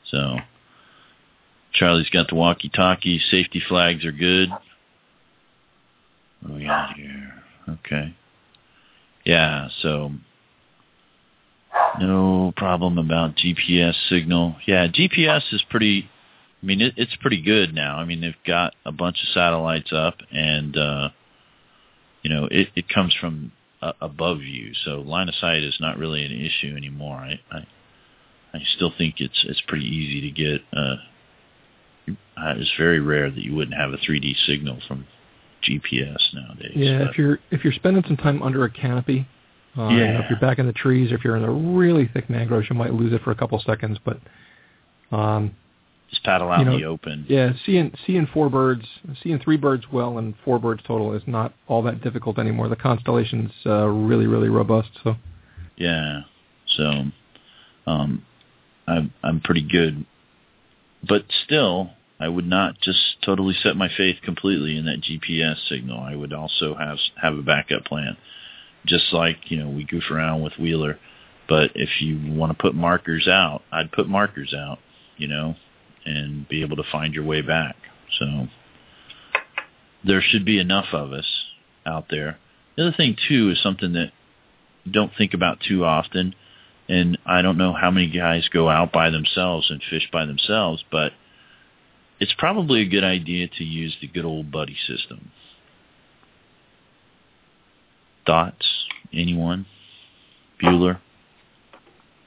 [0.09, 0.37] So,
[1.73, 3.19] Charlie's got the walkie-talkie.
[3.31, 4.49] Safety flags are good.
[4.49, 4.61] What
[6.47, 7.43] do we got here?
[7.67, 8.15] Okay.
[9.25, 9.67] Yeah.
[9.81, 10.11] So,
[11.99, 14.55] no problem about GPS signal.
[14.65, 16.09] Yeah, GPS is pretty.
[16.61, 17.97] I mean, it, it's pretty good now.
[17.97, 21.09] I mean, they've got a bunch of satellites up, and uh,
[22.23, 23.51] you know, it, it comes from
[23.82, 27.17] uh, above you, so line of sight is not really an issue anymore.
[27.17, 27.67] I, I,
[28.53, 30.61] I still think it's it's pretty easy to get.
[30.76, 30.95] Uh,
[32.38, 35.05] uh, it's very rare that you wouldn't have a 3D signal from
[35.67, 36.73] GPS nowadays.
[36.76, 39.28] Yeah, but- if you're if you're spending some time under a canopy,
[39.78, 40.23] uh, you know, Yeah.
[40.23, 42.76] if you're back in the trees, or if you're in the really thick mangroves, you
[42.76, 43.97] might lose it for a couple seconds.
[44.03, 44.19] But
[45.11, 45.55] um,
[46.09, 47.26] just paddle out you know, in the open.
[47.28, 48.86] yeah, seeing seeing four birds,
[49.23, 52.69] seeing three birds well and four birds total is not all that difficult anymore.
[52.69, 54.89] The constellation's uh, really really robust.
[55.03, 55.15] So
[55.78, 56.21] Yeah.
[56.78, 57.05] So
[57.88, 58.23] um
[58.88, 60.05] I'm I'm pretty good.
[61.07, 65.99] But still I would not just totally set my faith completely in that GPS signal.
[65.99, 68.15] I would also have have a backup plan.
[68.86, 70.99] Just like, you know, we goof around with Wheeler.
[71.47, 74.79] But if you want to put markers out, I'd put markers out,
[75.17, 75.55] you know,
[76.05, 77.75] and be able to find your way back.
[78.19, 78.47] So
[80.03, 81.27] there should be enough of us
[81.86, 82.38] out there.
[82.75, 84.11] The other thing too is something that
[84.83, 86.36] you don't think about too often,
[86.88, 90.83] and I don't know how many guys go out by themselves and fish by themselves,
[90.91, 91.13] but
[92.19, 95.31] it's probably a good idea to use the good old buddy system.
[98.26, 98.65] Thoughts?
[99.13, 99.65] Anyone?
[100.61, 100.99] Bueller?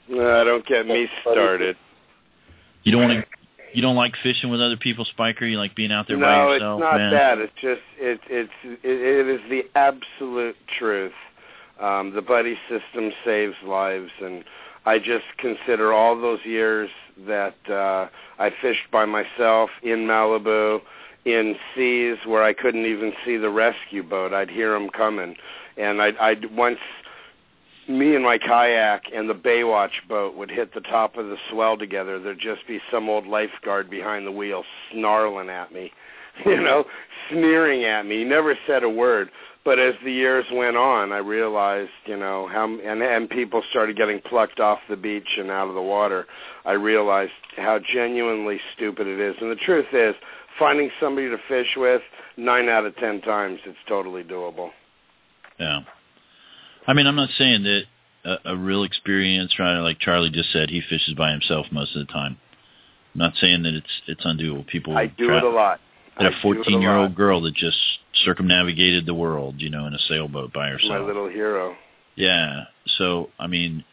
[0.09, 1.76] No, don't get me started.
[2.84, 3.26] You don't want to.
[3.74, 5.44] You don't like fishing with other people, Spiker.
[5.44, 6.80] You like being out there by yourself.
[6.80, 7.12] No, it's not man.
[7.12, 7.38] that.
[7.38, 11.12] It's just it it's it, it is the absolute truth.
[11.78, 14.42] Um, the buddy system saves lives, and
[14.86, 16.88] I just consider all those years
[17.26, 20.80] that uh, I fished by myself in Malibu,
[21.24, 24.32] in seas where I couldn't even see the rescue boat.
[24.32, 25.36] I'd hear them coming,
[25.76, 26.78] and I'd, I'd once
[27.88, 31.76] me and my kayak and the Baywatch boat would hit the top of the swell
[31.76, 32.20] together.
[32.20, 35.92] There'd just be some old lifeguard behind the wheel snarling at me,
[36.46, 36.84] you know,
[37.30, 38.18] sneering at me.
[38.18, 39.30] He never said a word.
[39.64, 43.96] But as the years went on, I realized, you know, how and and people started
[43.96, 46.26] getting plucked off the beach and out of the water.
[46.64, 49.36] I realized how genuinely stupid it is.
[49.40, 50.14] And the truth is,
[50.59, 52.02] finding somebody to fish with,
[52.36, 54.70] nine out of ten times, it's totally doable.
[55.59, 55.80] Yeah.
[56.86, 57.82] I mean, I'm not saying that
[58.24, 62.06] a, a real experienced rider like Charlie just said he fishes by himself most of
[62.06, 62.38] the time.
[63.14, 64.66] I'm not saying that it's it's undoable.
[64.66, 65.80] People I do tra- it a lot.
[66.16, 67.78] had I a do it 14 year old girl that just
[68.24, 70.90] circumnavigated the world, you know, in a sailboat by herself.
[70.90, 71.76] My little hero.
[72.16, 72.64] Yeah.
[72.98, 73.84] So, I mean,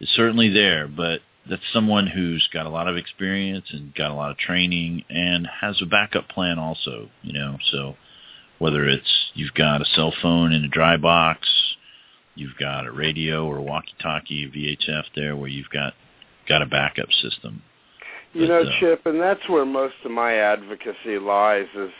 [0.00, 4.14] it's certainly there, but that's someone who's got a lot of experience and got a
[4.14, 7.58] lot of training and has a backup plan also, you know.
[7.70, 7.96] So,
[8.58, 11.48] whether it's you've got a cell phone in a dry box,
[12.34, 15.94] you've got a radio or walkie-talkie, VHF there where you've got
[16.48, 17.62] got a backup system.
[18.32, 21.90] You But, know, uh, Chip, and that's where most of my advocacy lies is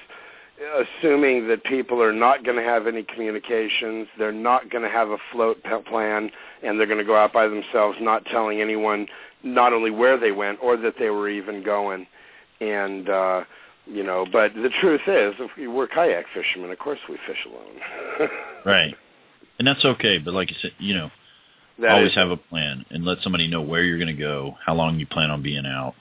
[0.76, 5.11] assuming that people are not going to have any communications, they're not going to have
[5.11, 6.30] a float plan,
[6.62, 9.07] and they're going to go out by themselves, not telling anyone
[9.45, 12.07] not only where they went or that they were even going.
[12.61, 13.45] And uh,
[13.86, 16.70] you know, but the truth is, if we- we're kayak fishermen.
[16.70, 18.30] Of course, we fish alone.
[18.64, 18.95] Right.
[19.59, 21.11] And that's okay, but like you said, you know,
[21.78, 24.57] That always is- have a plan and let somebody know where you're going to go,
[24.64, 25.95] how long you plan on being out,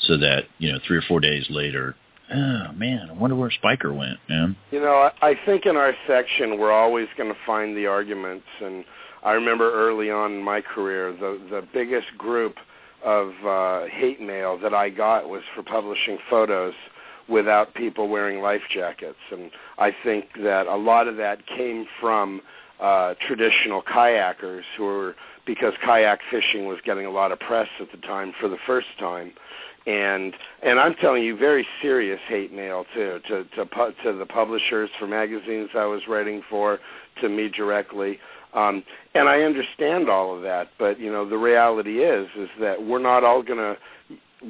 [0.00, 1.94] so that you know three or four days later.
[2.32, 4.56] Oh man, I wonder where Spiker went, man.
[4.70, 8.46] You know, I, I think in our section we're always going to find the arguments,
[8.62, 8.84] and
[9.22, 12.56] I remember early on in my career the the biggest group
[13.04, 16.74] of uh, hate mail that I got was for publishing photos
[17.28, 22.42] without people wearing life jackets, and I think that a lot of that came from
[22.80, 27.90] uh, traditional kayakers who were because kayak fishing was getting a lot of press at
[27.92, 29.32] the time for the first time
[29.86, 34.26] and and I'm telling you, very serious hate mail too to to pu- to the
[34.26, 36.78] publishers for magazines I was writing for,
[37.20, 38.18] to me directly.
[38.54, 38.84] Um,
[39.14, 43.00] and I understand all of that, but you know the reality is is that we're
[43.00, 43.76] not all going to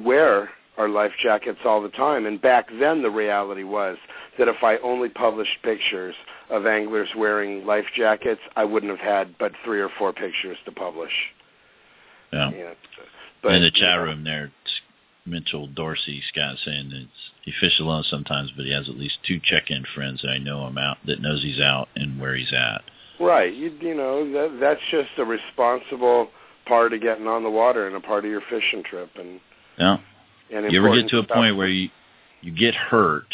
[0.03, 2.25] wear our life jackets all the time.
[2.25, 3.97] And back then, the reality was
[4.37, 6.15] that if I only published pictures
[6.49, 10.71] of anglers wearing life jackets, I wouldn't have had but three or four pictures to
[10.71, 11.13] publish.
[12.33, 12.51] Yeah.
[12.51, 12.73] Yeah.
[13.43, 14.51] In the chat room there,
[15.25, 17.07] Mitchell Dorsey Scott saying that
[17.43, 20.67] he fishes alone sometimes, but he has at least two check-in friends that I know
[20.67, 22.83] him out that knows he's out and where he's at.
[23.19, 23.53] Right.
[23.53, 26.29] You you know that that's just a responsible
[26.65, 29.39] part of getting on the water and a part of your fishing trip and
[29.77, 29.97] Yeah.
[30.53, 31.35] and You ever get to a stuff.
[31.37, 31.89] point where you
[32.41, 33.33] you get hurt,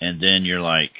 [0.00, 0.92] and then you're like,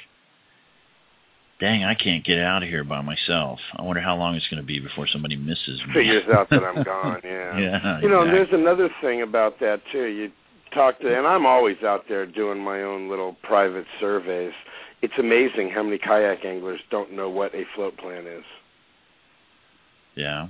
[1.59, 3.59] "Dang, I can't get out of here by myself.
[3.75, 6.63] I wonder how long it's going to be before somebody misses me." figures out that
[6.63, 7.21] I'm gone.
[7.23, 7.57] Yeah.
[7.57, 8.01] yeah.
[8.01, 8.57] You know, and exactly.
[8.57, 10.05] there's another thing about that too.
[10.05, 10.31] You
[10.73, 14.53] talk to, and I'm always out there doing my own little private surveys.
[15.01, 18.43] It's amazing how many kayak anglers don't know what a float plan is.
[20.15, 20.47] yeah.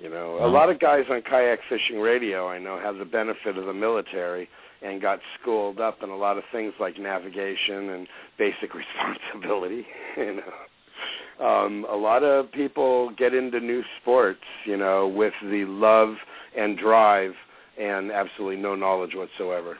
[0.00, 3.58] You know, a lot of guys on kayak fishing radio I know have the benefit
[3.58, 4.48] of the military,
[4.82, 8.06] and got schooled up in a lot of things like navigation and
[8.38, 9.86] basic responsibility.
[10.16, 15.64] You know, um, a lot of people get into new sports, you know, with the
[15.64, 16.16] love
[16.56, 17.34] and drive
[17.78, 19.78] and absolutely no knowledge whatsoever.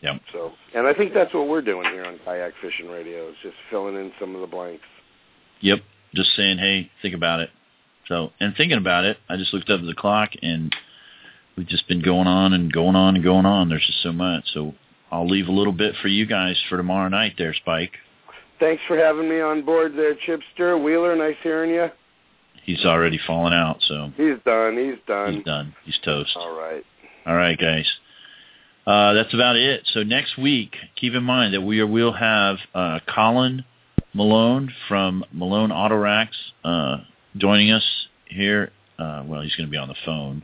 [0.00, 0.20] Yep.
[0.32, 3.56] So, and I think that's what we're doing here on Kayak Fishing Radio is just
[3.70, 4.84] filling in some of the blanks.
[5.60, 5.80] Yep.
[6.14, 7.50] Just saying, hey, think about it.
[8.06, 10.74] So, and thinking about it, I just looked up at the clock and
[11.56, 13.68] we've just been going on and going on and going on.
[13.68, 14.44] There's just so much.
[14.54, 14.74] So
[15.10, 17.92] I'll leave a little bit for you guys for tomorrow night there, Spike.
[18.60, 20.82] Thanks for having me on board there, Chipster.
[20.82, 21.88] Wheeler, nice hearing you.
[22.64, 24.12] He's already fallen out, so.
[24.16, 24.76] He's done.
[24.76, 25.34] He's done.
[25.34, 25.74] He's done.
[25.84, 26.36] He's toast.
[26.36, 26.84] All right.
[27.26, 27.86] All right, guys.
[28.88, 29.82] Uh, that's about it.
[29.92, 33.66] So next week, keep in mind that we we'll have uh, Colin
[34.14, 36.96] Malone from Malone Auto Racks uh,
[37.36, 37.84] joining us
[38.24, 38.72] here.
[38.98, 40.42] Uh, well, he's going to be on the phone,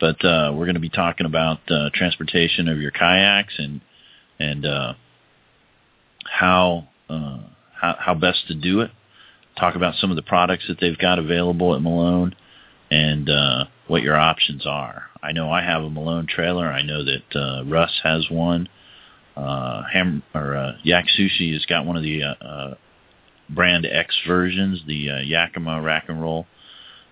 [0.00, 3.80] but uh, we're going to be talking about uh, transportation of your kayaks and
[4.38, 4.92] and uh,
[6.30, 7.38] how uh,
[7.72, 8.90] how how best to do it.
[9.58, 12.34] Talk about some of the products that they've got available at Malone
[12.90, 15.04] and uh, what your options are.
[15.22, 16.66] I know I have a Malone trailer.
[16.66, 18.68] I know that uh, Russ has one.
[19.36, 22.74] Uh, Ham or uh, Yak Sushi has got one of the uh, uh,
[23.48, 26.46] brand X versions, the uh, Yakima Rack and Roll.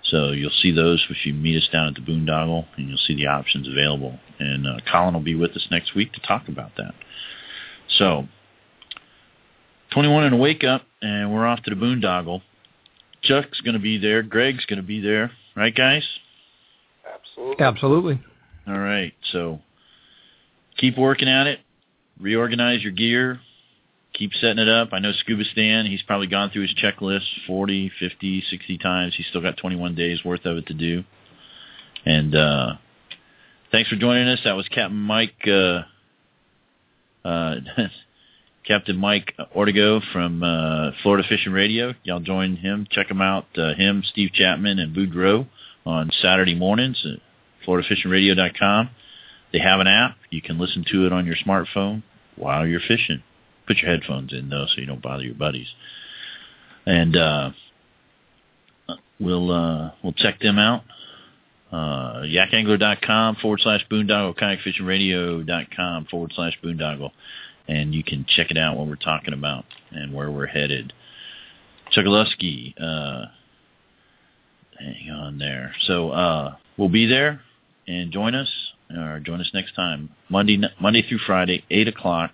[0.03, 3.17] So you'll see those if you meet us down at the Boondoggle, and you'll see
[3.17, 4.19] the options available.
[4.39, 6.95] And uh, Colin will be with us next week to talk about that.
[7.99, 8.27] So,
[9.93, 12.43] 21 and a wake up, and we're off to the Boondoggle.
[13.23, 14.23] Chuck's going to be there.
[14.23, 15.33] Greg's going to be there.
[15.57, 16.05] Right, guys?
[17.13, 17.65] Absolutely.
[17.65, 18.21] Absolutely.
[18.69, 19.15] All right.
[19.33, 19.61] So
[20.77, 21.61] keep working at it.
[22.21, 23.41] Reorganize your gear.
[24.13, 24.91] Keep setting it up.
[24.93, 29.15] I know Scuba Stan, he's probably gone through his checklist 40, 50, 60 times.
[29.17, 31.05] He's still got 21 days worth of it to do.
[32.05, 32.75] And uh,
[33.73, 34.41] thanks for joining us.
[34.45, 35.83] That was Captain Mike uh,
[37.27, 37.57] uh,
[38.67, 41.95] Captain Mike Ortego from uh, Florida Fishing Radio.
[42.03, 42.87] Y'all join him.
[42.91, 43.47] Check him out.
[43.57, 45.47] Uh, him, Steve Chapman, and Boudreaux
[45.85, 47.21] on Saturday mornings at
[47.67, 48.91] FloridaFishingRadio.com.
[49.53, 50.17] They have an app.
[50.31, 52.03] You can listen to it on your smartphone
[52.35, 53.23] while you're fishing.
[53.67, 55.69] Put your headphones in though, so you don't bother your buddies.
[56.85, 57.51] And uh,
[59.21, 60.83] we'll uh, we'll check them out.
[61.73, 67.11] Uh, yakangler.com forward slash boondoggle, kayakfishingradio.com forward slash boondoggle.
[67.69, 70.93] And you can check it out what we're talking about and where we're headed.
[71.97, 73.27] Chokoloskee, uh,
[74.79, 75.73] hang on there.
[75.87, 77.41] So uh, we'll be there
[77.87, 78.51] and join us
[78.97, 82.33] or join us next time Monday Monday through Friday, eight o'clock.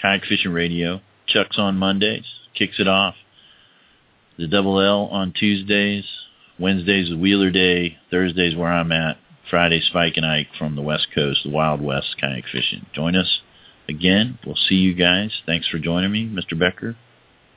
[0.00, 1.00] Kayak Fishing Radio.
[1.28, 2.24] Chuck's on Mondays,
[2.54, 3.14] kicks it off.
[4.36, 6.04] The Double L on Tuesdays.
[6.58, 7.98] Wednesdays is Wheeler Day.
[8.10, 9.18] Thursdays where I'm at.
[9.48, 12.86] Friday, Spike and Ike from the West Coast, the Wild West kayak fishing.
[12.94, 13.40] Join us
[13.94, 14.38] again.
[14.44, 15.30] We'll see you guys.
[15.46, 16.58] Thanks for joining me, Mr.
[16.58, 16.96] Becker,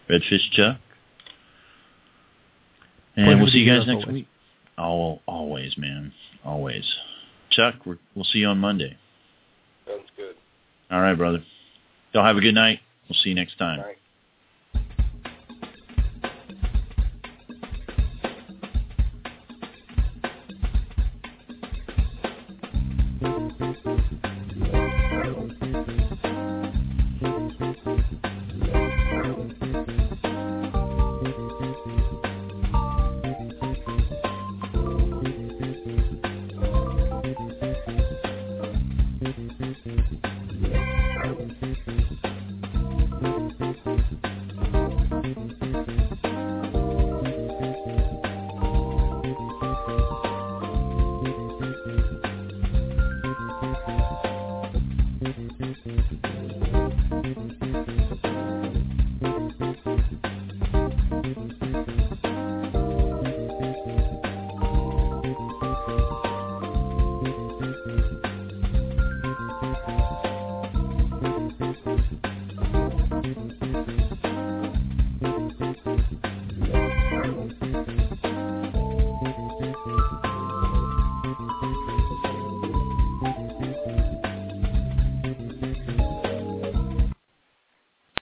[0.09, 0.77] Redfish Chuck.
[3.15, 4.13] And Pleasure we'll see you guys next always.
[4.13, 4.27] week.
[4.77, 6.13] Oh, always, man.
[6.43, 6.83] Always.
[7.49, 8.97] Chuck, we're, we'll see you on Monday.
[9.87, 10.35] Sounds good.
[10.91, 11.43] All right, brother.
[12.13, 12.79] Y'all have a good night.
[13.07, 13.79] We'll see you next time.
[13.79, 13.97] All right.